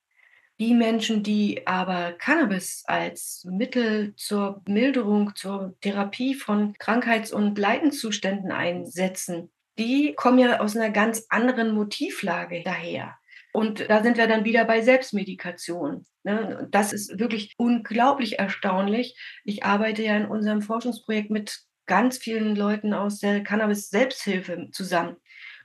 [0.59, 8.51] Die Menschen, die aber Cannabis als Mittel zur Milderung, zur Therapie von Krankheits- und Leidenszuständen
[8.51, 13.17] einsetzen, die kommen ja aus einer ganz anderen Motivlage daher.
[13.57, 16.05] Und da sind wir dann wieder bei Selbstmedikation.
[16.25, 16.69] Ne?
[16.71, 19.19] Das ist wirklich unglaublich erstaunlich.
[19.45, 25.17] Ich arbeite ja in unserem Forschungsprojekt mit ganz vielen Leuten aus der Cannabis-Selbsthilfe zusammen.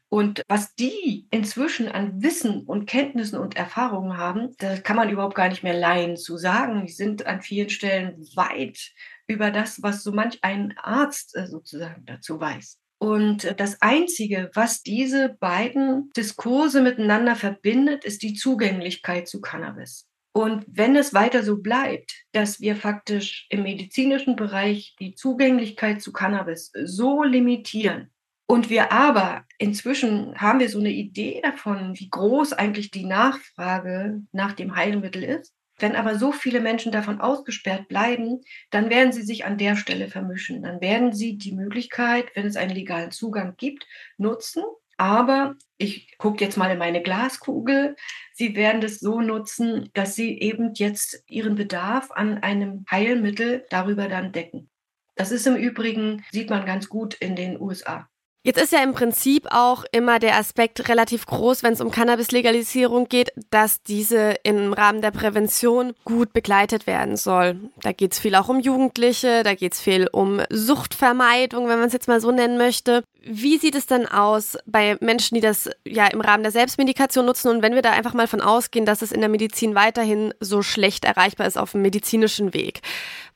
[0.07, 5.35] Und was die inzwischen an Wissen und Kenntnissen und Erfahrungen haben, da kann man überhaupt
[5.35, 6.85] gar nicht mehr Laien zu sagen.
[6.85, 8.93] Die sind an vielen Stellen weit
[9.27, 12.80] über das, was so manch ein Arzt äh, sozusagen dazu weiß.
[13.01, 20.07] Und das Einzige, was diese beiden Diskurse miteinander verbindet, ist die Zugänglichkeit zu Cannabis.
[20.33, 26.13] Und wenn es weiter so bleibt, dass wir faktisch im medizinischen Bereich die Zugänglichkeit zu
[26.13, 28.11] Cannabis so limitieren
[28.47, 34.21] und wir aber inzwischen haben wir so eine Idee davon, wie groß eigentlich die Nachfrage
[34.31, 39.23] nach dem Heilmittel ist, wenn aber so viele Menschen davon ausgesperrt bleiben, dann werden sie
[39.23, 40.61] sich an der Stelle vermischen.
[40.63, 44.63] Dann werden sie die Möglichkeit, wenn es einen legalen Zugang gibt, nutzen.
[44.97, 47.95] Aber ich gucke jetzt mal in meine Glaskugel.
[48.33, 54.07] Sie werden das so nutzen, dass sie eben jetzt ihren Bedarf an einem Heilmittel darüber
[54.07, 54.69] dann decken.
[55.15, 58.10] Das ist im Übrigen, sieht man ganz gut in den USA.
[58.43, 63.07] Jetzt ist ja im Prinzip auch immer der Aspekt relativ groß, wenn es um Cannabis-Legalisierung
[63.07, 67.59] geht, dass diese im Rahmen der Prävention gut begleitet werden soll.
[67.83, 71.87] Da geht es viel auch um Jugendliche, da geht es viel um Suchtvermeidung, wenn man
[71.87, 73.03] es jetzt mal so nennen möchte.
[73.23, 77.49] Wie sieht es dann aus bei Menschen, die das ja im Rahmen der Selbstmedikation nutzen?
[77.49, 80.63] Und wenn wir da einfach mal von ausgehen, dass es in der Medizin weiterhin so
[80.63, 82.81] schlecht erreichbar ist auf dem medizinischen Weg,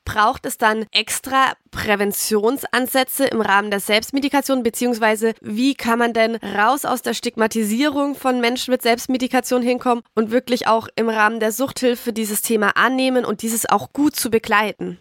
[0.06, 6.84] Braucht es dann extra Präventionsansätze im Rahmen der Selbstmedikation, beziehungsweise wie kann man denn raus
[6.86, 12.12] aus der Stigmatisierung von Menschen mit Selbstmedikation hinkommen und wirklich auch im Rahmen der Suchthilfe
[12.12, 14.98] dieses Thema annehmen und dieses auch gut zu begleiten?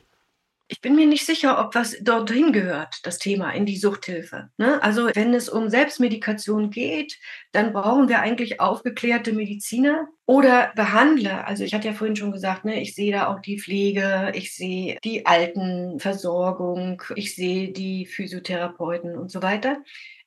[0.68, 4.50] Ich bin mir nicht sicher, ob was dorthin gehört, das Thema in die Suchthilfe.
[4.58, 4.82] Ne?
[4.82, 7.20] Also wenn es um Selbstmedikation geht,
[7.52, 11.46] dann brauchen wir eigentlich aufgeklärte Mediziner oder Behandler.
[11.46, 14.56] Also ich hatte ja vorhin schon gesagt, ne, ich sehe da auch die Pflege, ich
[14.56, 19.78] sehe die Altenversorgung, ich sehe die Physiotherapeuten und so weiter.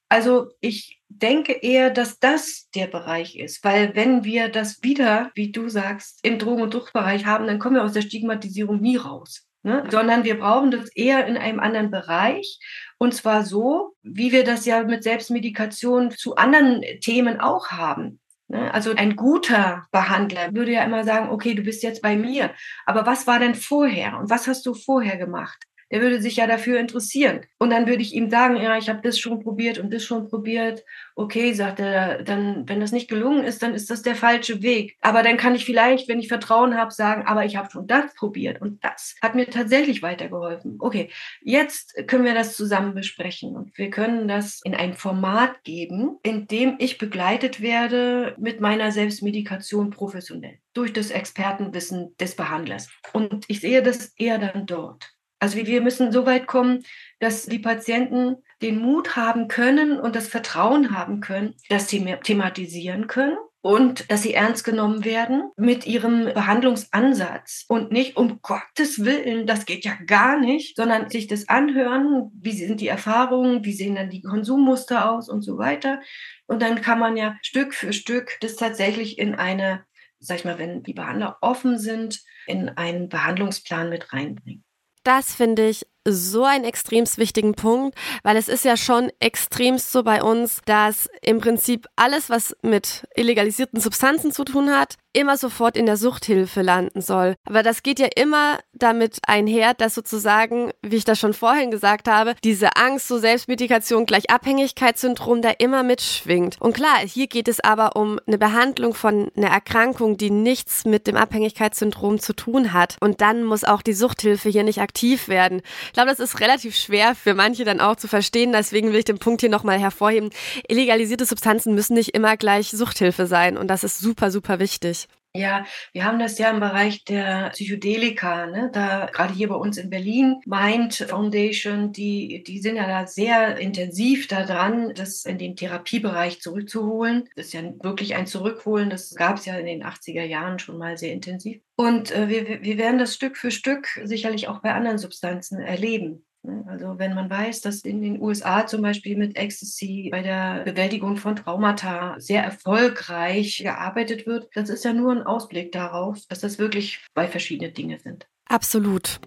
[0.08, 5.50] Also ich denke eher, dass das der Bereich ist, weil wenn wir das wieder, wie
[5.50, 9.47] du sagst, im Drogen- und Suchtbereich haben, dann kommen wir aus der Stigmatisierung nie raus
[9.62, 9.84] ne?
[9.90, 12.58] sondern wir brauchen das eher in einem anderen Bereich.
[12.98, 18.20] Und zwar so, wie wir das ja mit Selbstmedikation zu anderen Themen auch haben.
[18.48, 18.72] Ne?
[18.72, 22.50] Also ein guter Behandler würde ja immer sagen, okay, du bist jetzt bei mir,
[22.86, 25.58] aber was war denn vorher und was hast du vorher gemacht?
[25.90, 27.40] Der würde sich ja dafür interessieren.
[27.58, 30.28] Und dann würde ich ihm sagen, ja, ich habe das schon probiert und das schon
[30.28, 30.84] probiert.
[31.14, 34.96] Okay, sagt er, dann, wenn das nicht gelungen ist, dann ist das der falsche Weg.
[35.00, 38.14] Aber dann kann ich vielleicht, wenn ich Vertrauen habe, sagen, aber ich habe schon das
[38.14, 40.76] probiert und das hat mir tatsächlich weitergeholfen.
[40.78, 41.10] Okay,
[41.42, 46.46] jetzt können wir das zusammen besprechen und wir können das in ein Format geben, in
[46.46, 52.88] dem ich begleitet werde mit meiner Selbstmedikation professionell durch das Expertenwissen des Behandlers.
[53.12, 55.17] Und ich sehe das eher dann dort.
[55.40, 56.84] Also wir müssen so weit kommen,
[57.20, 63.06] dass die Patienten den Mut haben können und das Vertrauen haben können, dass sie thematisieren
[63.06, 69.46] können und dass sie ernst genommen werden mit ihrem Behandlungsansatz und nicht um Gottes Willen,
[69.46, 73.96] das geht ja gar nicht, sondern sich das anhören, wie sind die Erfahrungen, wie sehen
[73.96, 76.00] dann die Konsummuster aus und so weiter.
[76.46, 79.84] Und dann kann man ja Stück für Stück das tatsächlich in eine,
[80.18, 84.64] sag ich mal, wenn die Behandler offen sind, in einen Behandlungsplan mit reinbringen
[85.08, 90.02] das finde ich so einen extremst wichtigen Punkt, weil es ist ja schon extremst so
[90.02, 95.76] bei uns, dass im Prinzip alles, was mit illegalisierten Substanzen zu tun hat, immer sofort
[95.76, 97.34] in der Suchthilfe landen soll.
[97.44, 102.08] Aber das geht ja immer damit einher, dass sozusagen, wie ich das schon vorhin gesagt
[102.08, 106.60] habe, diese Angst, so Selbstmedikation gleich Abhängigkeitssyndrom da immer mitschwingt.
[106.60, 111.06] Und klar, hier geht es aber um eine Behandlung von einer Erkrankung, die nichts mit
[111.06, 112.96] dem Abhängigkeitssyndrom zu tun hat.
[113.00, 115.62] Und dann muss auch die Suchthilfe hier nicht aktiv werden
[115.98, 118.52] glaube, das ist relativ schwer für manche dann auch zu verstehen.
[118.52, 120.30] Deswegen will ich den Punkt hier nochmal hervorheben.
[120.68, 123.56] Illegalisierte Substanzen müssen nicht immer gleich Suchthilfe sein.
[123.56, 125.08] Und das ist super, super wichtig.
[125.38, 128.70] Ja, wir haben das ja im Bereich der Psychedelika, ne?
[128.72, 133.56] da gerade hier bei uns in Berlin, Mind Foundation, die, die sind ja da sehr
[133.58, 137.28] intensiv daran, das in den Therapiebereich zurückzuholen.
[137.36, 140.76] Das ist ja wirklich ein Zurückholen, das gab es ja in den 80er Jahren schon
[140.76, 141.60] mal sehr intensiv.
[141.76, 146.24] Und äh, wir, wir werden das Stück für Stück sicherlich auch bei anderen Substanzen erleben.
[146.42, 146.64] Ne?
[146.68, 151.16] Also wenn man weiß, dass in den USA zum Beispiel mit Ecstasy bei der Bewältigung
[151.16, 156.58] von Traumata sehr erfolgreich gearbeitet wird, das ist ja nur ein Ausblick darauf, dass das
[156.58, 158.26] wirklich zwei verschiedene Dinge sind.
[158.46, 159.20] Absolut.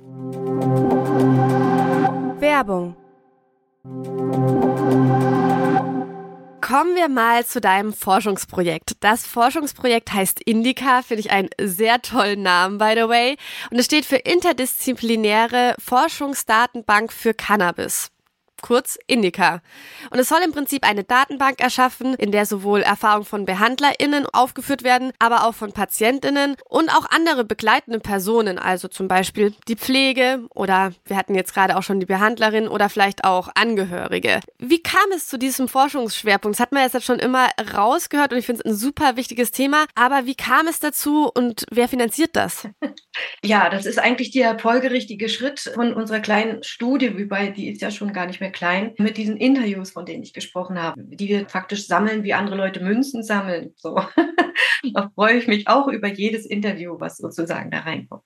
[2.40, 2.96] Werbung.
[6.72, 8.96] Kommen wir mal zu deinem Forschungsprojekt.
[9.02, 13.36] Das Forschungsprojekt heißt Indica, finde ich einen sehr tollen Namen, by the way.
[13.72, 18.11] Und es steht für interdisziplinäre Forschungsdatenbank für Cannabis
[18.62, 19.62] kurz Indica.
[20.10, 24.84] Und es soll im Prinzip eine Datenbank erschaffen, in der sowohl Erfahrungen von BehandlerInnen aufgeführt
[24.84, 30.46] werden, aber auch von PatientInnen und auch andere begleitende Personen, also zum Beispiel die Pflege
[30.54, 34.40] oder wir hatten jetzt gerade auch schon die Behandlerin oder vielleicht auch Angehörige.
[34.58, 36.58] Wie kam es zu diesem Forschungsschwerpunkt?
[36.58, 39.86] Das hat man jetzt schon immer rausgehört und ich finde es ein super wichtiges Thema,
[39.96, 42.68] aber wie kam es dazu und wer finanziert das?
[43.44, 47.92] Ja, das ist eigentlich der folgerichtige Schritt von unserer kleinen Studie, wobei die ist ja
[47.92, 51.50] schon gar nicht mehr klein, mit diesen Interviews, von denen ich gesprochen habe, die wir
[51.50, 53.74] faktisch sammeln, wie andere Leute Münzen sammeln.
[53.78, 53.96] So.
[54.94, 58.24] da freue ich mich auch über jedes Interview, was sozusagen da reinkommt.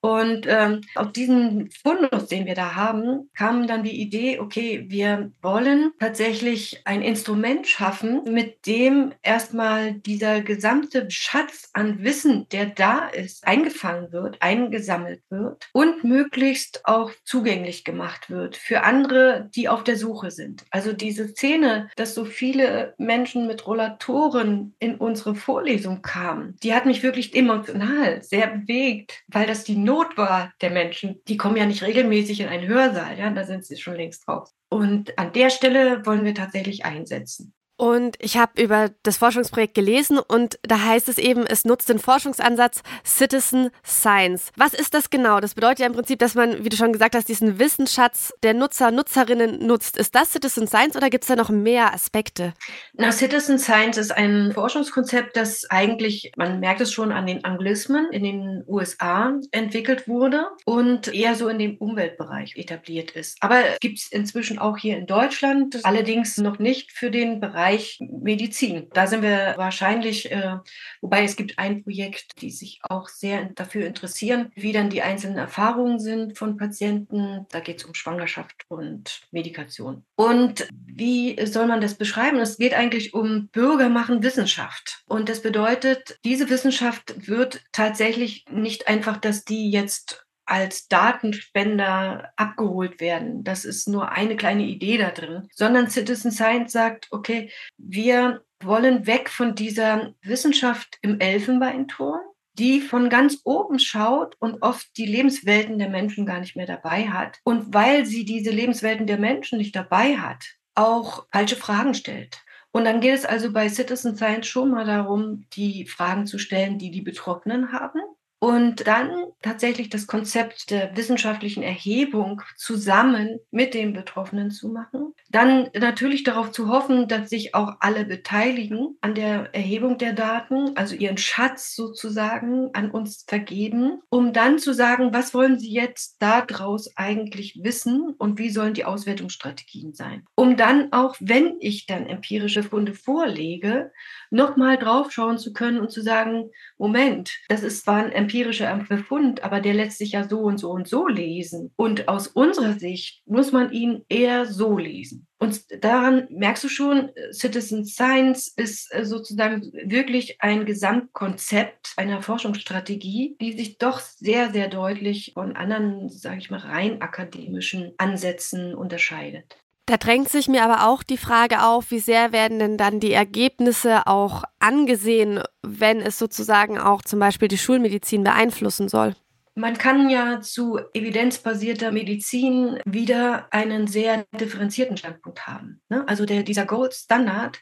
[0.00, 5.30] Und ähm, auf diesen Fundus, den wir da haben, kam dann die Idee, okay, wir
[5.42, 13.08] wollen tatsächlich ein Instrument schaffen, mit dem erstmal dieser gesamte Schatz an Wissen, der da
[13.08, 19.84] ist, eingefangen wird, eingesammelt wird und möglichst auch zugänglich gemacht wird für andere, die auf
[19.84, 20.64] der Suche sind.
[20.70, 26.86] Also diese Szene, dass so viele Menschen mit Rollatoren in unsere Vorlesung kamen, die hat
[26.86, 31.20] mich wirklich emotional sehr bewegt, weil das die Not war der Menschen.
[31.26, 34.54] Die kommen ja nicht regelmäßig in einen Hörsaal, ja, da sind sie schon längst raus.
[34.68, 37.52] Und an der Stelle wollen wir tatsächlich einsetzen.
[37.80, 41.98] Und ich habe über das Forschungsprojekt gelesen und da heißt es eben, es nutzt den
[41.98, 44.52] Forschungsansatz Citizen Science.
[44.54, 45.40] Was ist das genau?
[45.40, 48.52] Das bedeutet ja im Prinzip, dass man, wie du schon gesagt hast, diesen Wissensschatz der
[48.52, 49.96] Nutzer, Nutzerinnen nutzt.
[49.96, 52.52] Ist das Citizen Science oder gibt es da noch mehr Aspekte?
[52.92, 58.08] Na, Citizen Science ist ein Forschungskonzept, das eigentlich, man merkt es schon an den Anglismen,
[58.12, 63.38] in den USA entwickelt wurde und eher so in dem Umweltbereich etabliert ist.
[63.40, 67.98] Aber gibt es inzwischen auch hier in Deutschland, allerdings noch nicht für den Bereich Bereich
[68.00, 68.88] Medizin.
[68.92, 70.56] Da sind wir wahrscheinlich, äh,
[71.00, 75.38] wobei es gibt ein Projekt, die sich auch sehr dafür interessieren, wie dann die einzelnen
[75.38, 77.46] Erfahrungen sind von Patienten.
[77.50, 80.04] Da geht es um Schwangerschaft und Medikation.
[80.16, 82.38] Und wie soll man das beschreiben?
[82.40, 85.02] Es geht eigentlich um Bürger machen Wissenschaft.
[85.06, 93.00] Und das bedeutet, diese Wissenschaft wird tatsächlich nicht einfach, dass die jetzt als Datenspender abgeholt
[93.00, 93.44] werden.
[93.44, 99.06] Das ist nur eine kleine Idee da drin, sondern Citizen Science sagt, okay, wir wollen
[99.06, 102.20] weg von dieser Wissenschaft im Elfenbeinturm,
[102.54, 107.08] die von ganz oben schaut und oft die Lebenswelten der Menschen gar nicht mehr dabei
[107.08, 107.38] hat.
[107.44, 110.44] Und weil sie diese Lebenswelten der Menschen nicht dabei hat,
[110.74, 112.42] auch falsche Fragen stellt.
[112.72, 116.78] Und dann geht es also bei Citizen Science schon mal darum, die Fragen zu stellen,
[116.78, 118.00] die die Betroffenen haben
[118.40, 125.14] und dann tatsächlich das Konzept der wissenschaftlichen Erhebung zusammen mit den Betroffenen zu machen.
[125.28, 130.74] Dann natürlich darauf zu hoffen, dass sich auch alle beteiligen an der Erhebung der Daten,
[130.74, 136.16] also ihren Schatz sozusagen an uns vergeben, um dann zu sagen, was wollen sie jetzt
[136.20, 140.24] daraus eigentlich wissen und wie sollen die Auswertungsstrategien sein.
[140.34, 143.92] Um dann auch, wenn ich dann empirische Funde vorlege,
[144.30, 149.60] nochmal draufschauen zu können und zu sagen, Moment, das ist zwar ein empirischer Befund, aber
[149.60, 151.72] der lässt sich ja so und so und so lesen.
[151.76, 155.26] Und aus unserer Sicht muss man ihn eher so lesen.
[155.38, 163.36] Und daran merkst du schon, Citizen Science ist äh, sozusagen wirklich ein Gesamtkonzept einer Forschungsstrategie,
[163.40, 169.56] die sich doch sehr, sehr deutlich von anderen, sage ich mal, rein akademischen Ansätzen unterscheidet.
[169.90, 173.12] Da drängt sich mir aber auch die Frage auf, wie sehr werden denn dann die
[173.12, 179.16] Ergebnisse auch angesehen, wenn es sozusagen auch zum Beispiel die Schulmedizin beeinflussen soll?
[179.56, 185.82] Man kann ja zu evidenzbasierter Medizin wieder einen sehr differenzierten Standpunkt haben.
[185.88, 186.06] Ne?
[186.06, 187.58] Also der, dieser Gold Standard,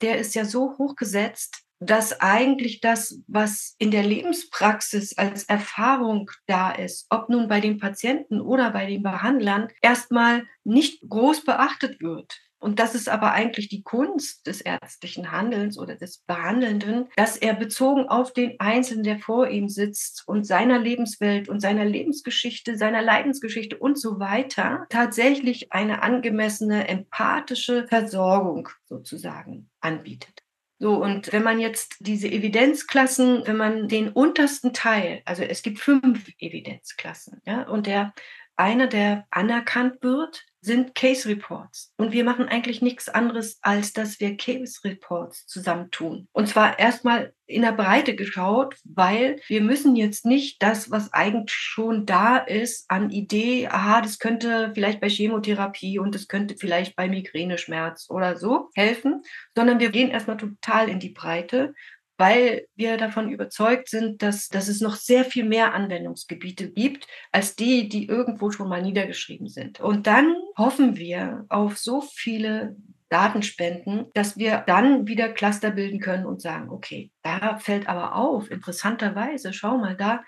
[0.00, 6.30] der ist ja so hoch gesetzt, dass eigentlich das, was in der Lebenspraxis als Erfahrung
[6.46, 12.00] da ist, ob nun bei den Patienten oder bei den Behandlern, erstmal nicht groß beachtet
[12.00, 12.40] wird.
[12.58, 17.54] Und das ist aber eigentlich die Kunst des ärztlichen Handelns oder des Behandelnden, dass er
[17.54, 23.02] bezogen auf den Einzelnen, der vor ihm sitzt und seiner Lebenswelt und seiner Lebensgeschichte, seiner
[23.02, 30.45] Leidensgeschichte und so weiter, tatsächlich eine angemessene empathische Versorgung sozusagen anbietet.
[30.78, 35.78] So, und wenn man jetzt diese Evidenzklassen, wenn man den untersten Teil, also es gibt
[35.78, 38.12] fünf Evidenzklassen, ja, und der
[38.56, 41.92] eine, der anerkannt wird, sind Case Reports.
[41.96, 46.28] Und wir machen eigentlich nichts anderes, als dass wir Case Reports zusammentun.
[46.32, 51.54] Und zwar erstmal in der Breite geschaut, weil wir müssen jetzt nicht das, was eigentlich
[51.54, 56.96] schon da ist, an Idee, aha, das könnte vielleicht bei Chemotherapie und das könnte vielleicht
[56.96, 59.22] bei Migräneschmerz oder so helfen,
[59.54, 61.74] sondern wir gehen erstmal total in die Breite
[62.18, 67.56] weil wir davon überzeugt sind, dass, dass es noch sehr viel mehr Anwendungsgebiete gibt, als
[67.56, 69.80] die, die irgendwo schon mal niedergeschrieben sind.
[69.80, 72.76] Und dann hoffen wir auf so viele
[73.08, 78.50] Datenspenden, dass wir dann wieder Cluster bilden können und sagen, okay, da fällt aber auf,
[78.50, 80.24] interessanterweise, schau mal da,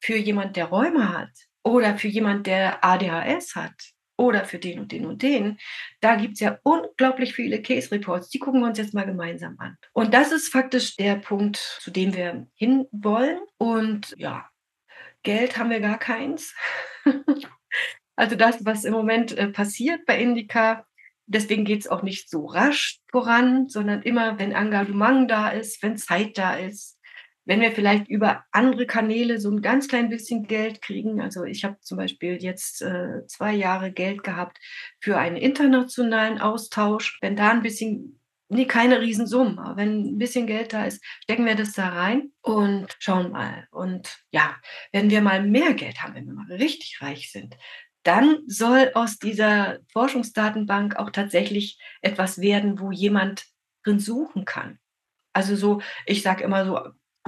[0.00, 1.30] für jemand, der Räume hat
[1.62, 3.74] oder für jemand, der ADHS hat
[4.20, 5.58] oder für den und den und den.
[6.00, 8.28] Da gibt es ja unglaublich viele Case Reports.
[8.28, 9.76] Die gucken wir uns jetzt mal gemeinsam an.
[9.94, 13.40] Und das ist faktisch der Punkt, zu dem wir hinwollen.
[13.56, 14.46] Und ja,
[15.22, 16.54] Geld haben wir gar keins.
[18.16, 20.84] also das, was im Moment äh, passiert bei Indica,
[21.24, 25.96] deswegen geht es auch nicht so rasch voran, sondern immer, wenn Engagement da ist, wenn
[25.96, 26.99] Zeit da ist,
[27.44, 31.64] wenn wir vielleicht über andere Kanäle so ein ganz klein bisschen Geld kriegen, also ich
[31.64, 34.58] habe zum Beispiel jetzt äh, zwei Jahre Geld gehabt
[35.00, 40.46] für einen internationalen Austausch, wenn da ein bisschen, nee, keine Riesensummen, aber wenn ein bisschen
[40.46, 43.66] Geld da ist, stecken wir das da rein und schauen mal.
[43.70, 44.56] Und ja,
[44.92, 47.56] wenn wir mal mehr Geld haben, wenn wir mal richtig reich sind,
[48.02, 53.44] dann soll aus dieser Forschungsdatenbank auch tatsächlich etwas werden, wo jemand
[53.84, 54.78] drin suchen kann.
[55.32, 56.80] Also so, ich sage immer so,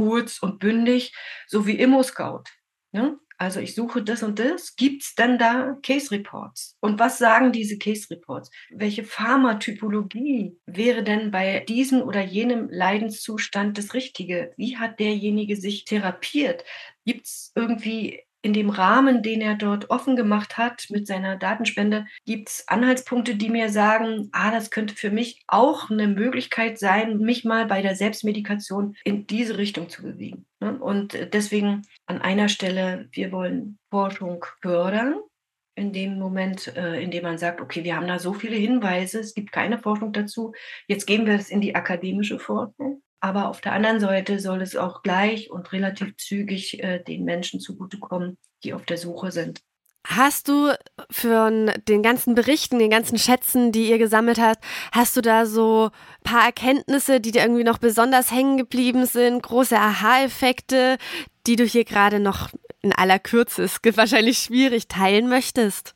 [0.03, 1.15] kurz und bündig,
[1.47, 2.45] so wie Immo-Scout.
[2.91, 3.19] Ne?
[3.39, 4.75] Also ich suche das und das.
[4.77, 6.77] Gibt es denn da Case Reports?
[6.81, 8.51] Und was sagen diese Case Reports?
[8.71, 14.53] Welche Pharmatypologie wäre denn bei diesem oder jenem Leidenszustand das Richtige?
[14.57, 16.65] Wie hat derjenige sich therapiert?
[17.05, 22.07] Gibt es irgendwie in dem Rahmen, den er dort offen gemacht hat mit seiner Datenspende,
[22.26, 27.18] gibt es Anhaltspunkte, die mir sagen, ah, das könnte für mich auch eine Möglichkeit sein,
[27.18, 30.45] mich mal bei der Selbstmedikation in diese Richtung zu bewegen.
[30.61, 30.76] Ne?
[30.78, 35.14] Und deswegen an einer Stelle, wir wollen Forschung fördern.
[35.74, 39.20] In dem Moment, äh, in dem man sagt, okay, wir haben da so viele Hinweise,
[39.20, 40.53] es gibt keine Forschung dazu,
[40.86, 43.03] jetzt gehen wir es in die akademische Forschung.
[43.23, 47.61] Aber auf der anderen Seite soll es auch gleich und relativ zügig äh, den Menschen
[47.61, 49.61] zugutekommen, die auf der Suche sind.
[50.05, 50.73] Hast du
[51.09, 55.91] für den ganzen Berichten, den ganzen Schätzen, die ihr gesammelt habt, hast du da so
[55.93, 60.99] ein paar Erkenntnisse, die dir irgendwie noch besonders hängen geblieben sind, große Aha-Effekte,
[61.47, 62.49] die du hier gerade noch
[62.81, 65.95] in aller Kürze, gibt wahrscheinlich schwierig, teilen möchtest?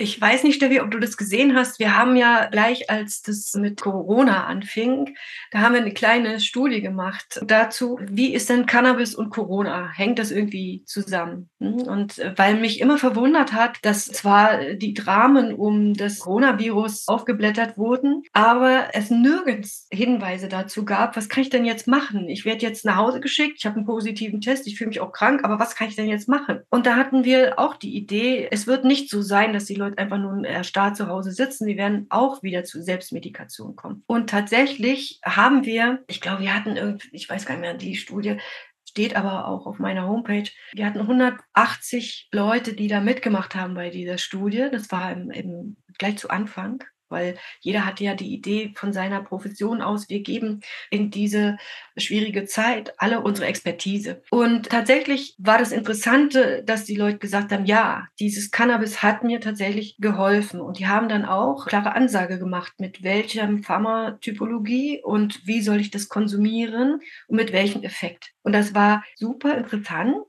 [0.00, 1.78] Ich weiß nicht, Steffi, ob du das gesehen hast.
[1.78, 5.14] Wir haben ja gleich, als das mit Corona anfing,
[5.50, 9.90] da haben wir eine kleine Studie gemacht dazu, wie ist denn Cannabis und Corona?
[9.92, 11.50] Hängt das irgendwie zusammen?
[11.58, 11.82] Hm?
[11.82, 17.76] Und äh, weil mich immer verwundert hat, dass zwar die Dramen um das Coronavirus aufgeblättert
[17.76, 22.30] wurden, aber es nirgends Hinweise dazu gab, was kann ich denn jetzt machen?
[22.30, 25.12] Ich werde jetzt nach Hause geschickt, ich habe einen positiven Test, ich fühle mich auch
[25.12, 26.60] krank, aber was kann ich denn jetzt machen?
[26.70, 29.89] Und da hatten wir auch die Idee, es wird nicht so sein, dass die Leute
[29.98, 34.02] einfach nur erstarrt zu Hause sitzen, sie werden auch wieder zu Selbstmedikation kommen.
[34.06, 37.96] Und tatsächlich haben wir, ich glaube, wir hatten irgendwie, ich weiß gar nicht mehr, die
[37.96, 38.38] Studie,
[38.88, 40.50] steht aber auch auf meiner Homepage.
[40.72, 44.68] Wir hatten 180 Leute, die da mitgemacht haben bei dieser Studie.
[44.70, 49.22] Das war im, im, gleich zu Anfang weil jeder hatte ja die Idee von seiner
[49.22, 51.58] Profession aus, wir geben in diese
[51.96, 54.22] schwierige Zeit alle unsere Expertise.
[54.30, 59.40] Und tatsächlich war das Interessante, dass die Leute gesagt haben, ja, dieses Cannabis hat mir
[59.40, 60.60] tatsächlich geholfen.
[60.60, 65.90] Und die haben dann auch klare Ansage gemacht, mit welcher Pharmatypologie und wie soll ich
[65.90, 68.32] das konsumieren und mit welchem Effekt.
[68.42, 70.26] Und das war super interessant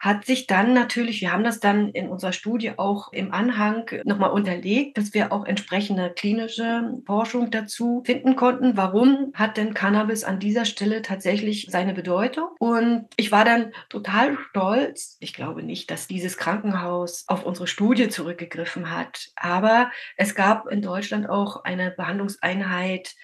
[0.00, 4.30] hat sich dann natürlich, wir haben das dann in unserer Studie auch im Anhang nochmal
[4.30, 8.78] unterlegt, dass wir auch entsprechende klinische Forschung dazu finden konnten.
[8.78, 12.48] Warum hat denn Cannabis an dieser Stelle tatsächlich seine Bedeutung?
[12.58, 15.18] Und ich war dann total stolz.
[15.20, 20.80] Ich glaube nicht, dass dieses Krankenhaus auf unsere Studie zurückgegriffen hat, aber es gab in
[20.80, 23.14] Deutschland auch eine Behandlungseinheit,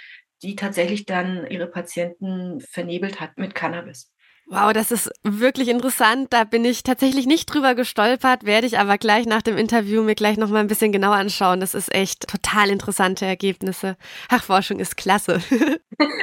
[0.43, 4.13] die tatsächlich dann ihre Patienten vernebelt hat mit Cannabis.
[4.49, 6.33] Wow, das ist wirklich interessant.
[6.33, 10.15] Da bin ich tatsächlich nicht drüber gestolpert, werde ich aber gleich nach dem Interview mir
[10.15, 11.59] gleich noch mal ein bisschen genauer anschauen.
[11.59, 13.97] Das ist echt total interessante Ergebnisse.
[14.29, 15.41] Ach, Forschung ist klasse.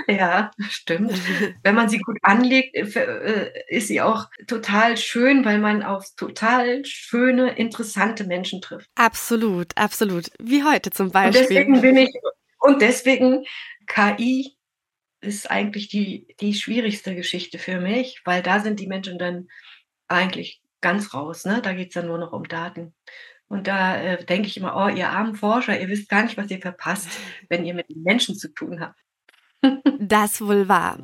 [0.08, 1.14] Ja, stimmt.
[1.64, 6.06] Wenn man sie gut anlegt, äh, äh, ist sie auch total schön, weil man auf
[6.16, 8.90] total schöne, interessante Menschen trifft.
[8.96, 10.30] Absolut, absolut.
[10.40, 11.42] Wie heute zum Beispiel.
[11.42, 12.10] Und deswegen bin ich,
[12.60, 13.46] und deswegen
[13.88, 14.56] KI
[15.24, 19.48] ist eigentlich die, die schwierigste Geschichte für mich, weil da sind die Menschen dann
[20.08, 21.46] eigentlich ganz raus.
[21.46, 21.62] Ne?
[21.62, 22.94] Da geht es dann nur noch um Daten.
[23.48, 26.50] Und da äh, denke ich immer, oh, ihr armen Forscher, ihr wisst gar nicht, was
[26.52, 27.10] ihr verpasst,
[27.50, 29.00] wenn ihr mit den Menschen zu tun habt.
[30.00, 30.98] das wohl wahr.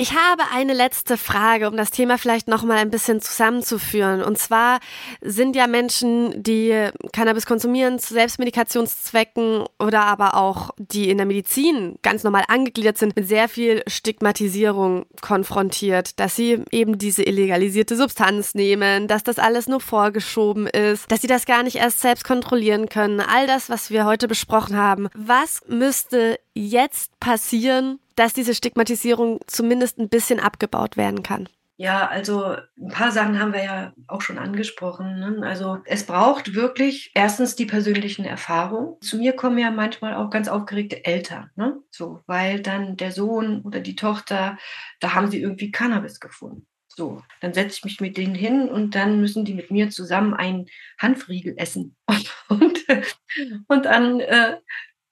[0.00, 4.22] Ich habe eine letzte Frage, um das Thema vielleicht noch mal ein bisschen zusammenzuführen.
[4.22, 4.78] Und zwar
[5.22, 11.98] sind ja Menschen, die Cannabis konsumieren zu Selbstmedikationszwecken oder aber auch die in der Medizin
[12.02, 18.54] ganz normal angegliedert sind, mit sehr viel Stigmatisierung konfrontiert, dass sie eben diese illegalisierte Substanz
[18.54, 22.88] nehmen, dass das alles nur vorgeschoben ist, dass sie das gar nicht erst selbst kontrollieren
[22.88, 23.18] können.
[23.18, 25.08] All das, was wir heute besprochen haben.
[25.16, 31.48] Was müsste jetzt passieren, dass diese Stigmatisierung zumindest ein bisschen abgebaut werden kann?
[31.80, 35.20] Ja, also ein paar Sachen haben wir ja auch schon angesprochen.
[35.20, 35.46] Ne?
[35.46, 39.00] Also es braucht wirklich erstens die persönlichen Erfahrungen.
[39.00, 41.80] Zu mir kommen ja manchmal auch ganz aufgeregte Eltern, ne?
[41.92, 44.58] so, weil dann der Sohn oder die Tochter,
[44.98, 46.66] da haben sie irgendwie Cannabis gefunden.
[46.88, 50.34] So, dann setze ich mich mit denen hin und dann müssen die mit mir zusammen
[50.34, 50.66] einen
[50.98, 51.94] Hanfriegel essen.
[52.48, 52.86] Und,
[53.68, 54.56] und, dann äh,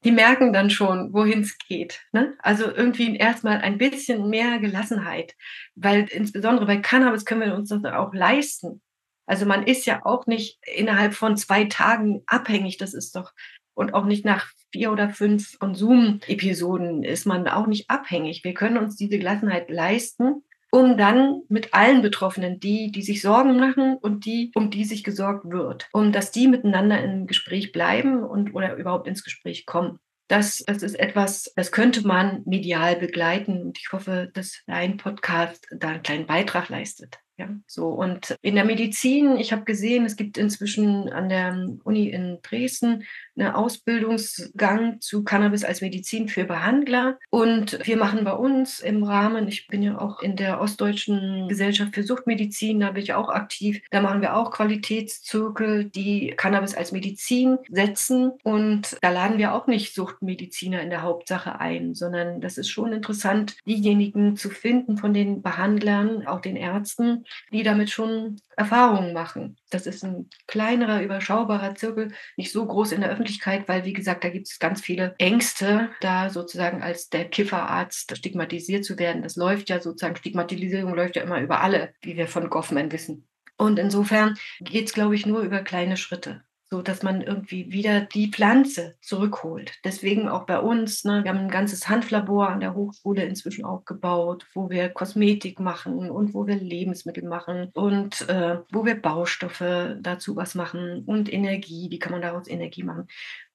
[0.07, 2.01] die merken dann schon, wohin es geht.
[2.13, 2.37] Ne?
[2.39, 5.35] Also irgendwie erstmal ein bisschen mehr Gelassenheit,
[5.75, 8.81] weil insbesondere bei Cannabis können wir uns das auch leisten.
[9.27, 13.33] Also man ist ja auch nicht innerhalb von zwei Tagen abhängig, das ist doch,
[13.75, 18.45] und auch nicht nach vier oder fünf Konsum-Episoden ist man auch nicht abhängig.
[18.45, 23.59] Wir können uns diese Gelassenheit leisten, um dann mit allen Betroffenen, die, die sich Sorgen
[23.59, 28.23] machen und die, um die sich gesorgt wird, um dass die miteinander im Gespräch bleiben
[28.23, 29.99] und oder überhaupt ins Gespräch kommen.
[30.29, 33.63] Das, das ist etwas, das könnte man medial begleiten.
[33.63, 37.21] Und ich hoffe, dass dein Podcast da einen kleinen Beitrag leistet.
[37.39, 37.89] Ja, so.
[37.89, 43.05] Und in der Medizin, ich habe gesehen, es gibt inzwischen an der Uni in Dresden
[43.39, 47.19] einen Ausbildungsgang zu Cannabis als Medizin für Behandler.
[47.31, 51.95] Und wir machen bei uns im Rahmen, ich bin ja auch in der Ostdeutschen Gesellschaft
[51.95, 53.83] für Suchtmedizin, da bin ich auch aktiv.
[53.91, 58.33] Da machen wir auch Qualitätszirkel, die Cannabis als Medizin setzen.
[58.43, 62.93] Und da laden wir auch nicht Suchtmediziner in der Hauptsache ein, sondern das ist schon
[62.93, 69.57] interessant, diejenigen zu finden von den Behandlern, auch den Ärzten, die damit schon Erfahrungen machen.
[69.71, 73.26] Das ist ein kleinerer, überschaubarer Zirkel, nicht so groß in der Öffentlichkeit,
[73.67, 78.85] weil, wie gesagt, da gibt es ganz viele Ängste, da sozusagen als der Kifferarzt stigmatisiert
[78.85, 79.23] zu werden.
[79.23, 83.29] Das läuft ja sozusagen, Stigmatisierung läuft ja immer über alle, wie wir von Goffman wissen.
[83.57, 86.43] Und insofern geht es, glaube ich, nur über kleine Schritte.
[86.69, 89.73] So dass man irgendwie wieder die Pflanze zurückholt.
[89.85, 94.47] Deswegen auch bei uns, ne, wir haben ein ganzes Hanflabor an der Hochschule inzwischen aufgebaut,
[94.55, 100.35] wo wir Kosmetik machen und wo wir Lebensmittel machen und äh, wo wir Baustoffe dazu
[100.35, 103.07] was machen und Energie, wie kann man daraus Energie machen.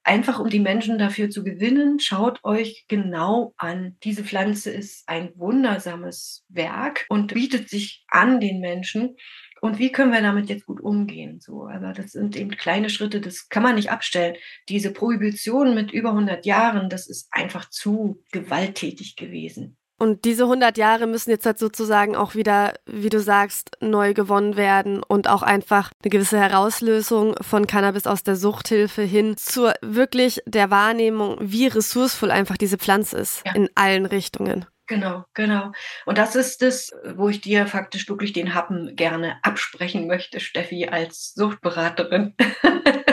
[0.03, 3.97] Einfach um die Menschen dafür zu gewinnen, schaut euch genau an.
[4.03, 9.15] Diese Pflanze ist ein wundersames Werk und bietet sich an den Menschen.
[9.61, 11.39] Und wie können wir damit jetzt gut umgehen?
[11.39, 14.35] So, aber das sind eben kleine Schritte, das kann man nicht abstellen.
[14.67, 19.77] Diese Prohibition mit über 100 Jahren, das ist einfach zu gewalttätig gewesen.
[19.99, 24.55] Und diese 100 Jahre müssen jetzt halt sozusagen auch wieder, wie du sagst, neu gewonnen
[24.55, 30.41] werden und auch einfach eine gewisse Herauslösung von Cannabis aus der Suchthilfe hin zur wirklich
[30.47, 33.53] der Wahrnehmung, wie ressourcevoll einfach diese Pflanze ist ja.
[33.53, 34.65] in allen Richtungen.
[34.91, 35.71] Genau, genau.
[36.05, 40.87] Und das ist es, wo ich dir faktisch wirklich den Happen gerne absprechen möchte, Steffi,
[40.87, 42.35] als Suchtberaterin.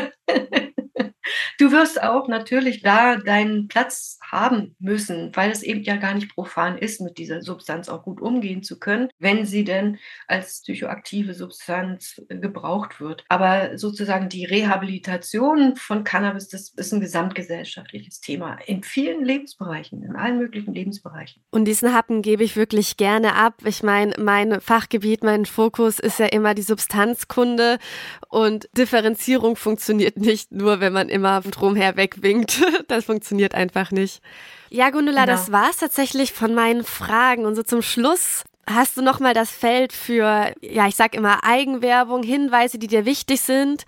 [1.58, 6.32] Du wirst auch natürlich da deinen Platz haben müssen, weil es eben ja gar nicht
[6.32, 9.98] profan ist, mit dieser Substanz auch gut umgehen zu können, wenn sie denn
[10.28, 13.24] als psychoaktive Substanz gebraucht wird.
[13.28, 20.14] Aber sozusagen die Rehabilitation von Cannabis, das ist ein gesamtgesellschaftliches Thema in vielen Lebensbereichen, in
[20.14, 21.42] allen möglichen Lebensbereichen.
[21.50, 23.54] Und diesen Happen gebe ich wirklich gerne ab.
[23.64, 27.78] Ich meine, mein Fachgebiet, mein Fokus ist ja immer die Substanzkunde
[28.28, 32.62] und Differenzierung funktioniert nicht nur, wenn man immer drumher wegwinkt.
[32.88, 34.22] Das funktioniert einfach nicht.
[34.70, 35.36] Ja, Gundula, genau.
[35.36, 37.44] das war's tatsächlich von meinen Fragen.
[37.44, 42.22] Und so zum Schluss hast du nochmal das Feld für, ja, ich sag immer Eigenwerbung,
[42.22, 43.84] Hinweise, die dir wichtig sind.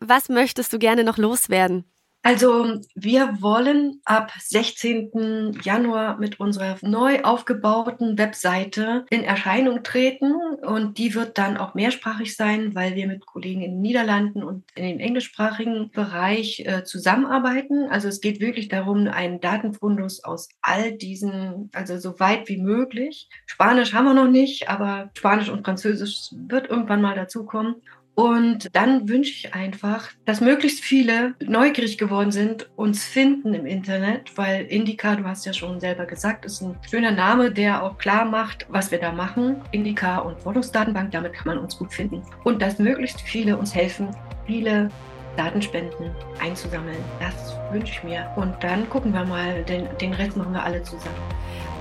[0.00, 1.84] Was möchtest du gerne noch loswerden?
[2.22, 5.60] Also wir wollen ab 16.
[5.62, 12.36] Januar mit unserer neu aufgebauten Webseite in Erscheinung treten und die wird dann auch mehrsprachig
[12.36, 17.88] sein, weil wir mit Kollegen in den Niederlanden und in den englischsprachigen Bereich äh, zusammenarbeiten.
[17.88, 23.28] Also es geht wirklich darum, einen Datenfundus aus all diesen, also so weit wie möglich.
[23.46, 27.76] Spanisch haben wir noch nicht, aber Spanisch und Französisch wird irgendwann mal dazukommen.
[28.18, 34.36] Und dann wünsche ich einfach, dass möglichst viele neugierig geworden sind, uns finden im Internet,
[34.36, 38.24] weil Indica, du hast ja schon selber gesagt, ist ein schöner Name, der auch klar
[38.24, 39.62] macht, was wir da machen.
[39.70, 42.24] Indica und Wohnungsdatenbank, damit kann man uns gut finden.
[42.42, 44.08] Und dass möglichst viele uns helfen,
[44.48, 44.90] viele
[45.36, 46.10] Datenspenden
[46.40, 46.98] einzusammeln.
[47.20, 48.28] Das wünsche ich mir.
[48.34, 51.14] Und dann gucken wir mal, den, den Rest machen wir alle zusammen.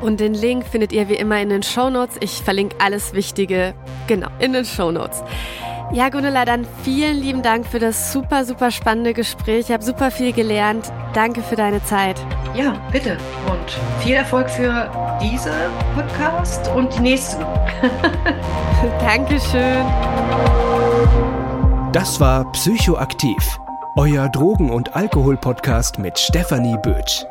[0.03, 2.17] Und den Link findet ihr wie immer in den Show Notes.
[2.19, 3.73] Ich verlinke alles Wichtige,
[4.05, 5.23] genau, in den Show Notes.
[5.91, 9.67] Ja, Gunilla, dann vielen lieben Dank für das super, super spannende Gespräch.
[9.67, 10.91] Ich habe super viel gelernt.
[11.13, 12.19] Danke für deine Zeit.
[12.55, 13.17] Ja, bitte.
[13.49, 15.53] Und viel Erfolg für diese
[15.95, 17.41] Podcast und die nächsten.
[18.99, 19.85] Dankeschön.
[21.93, 23.57] Das war Psychoaktiv,
[23.95, 27.25] euer Drogen- und Alkohol-Podcast mit Stefanie Bötsch.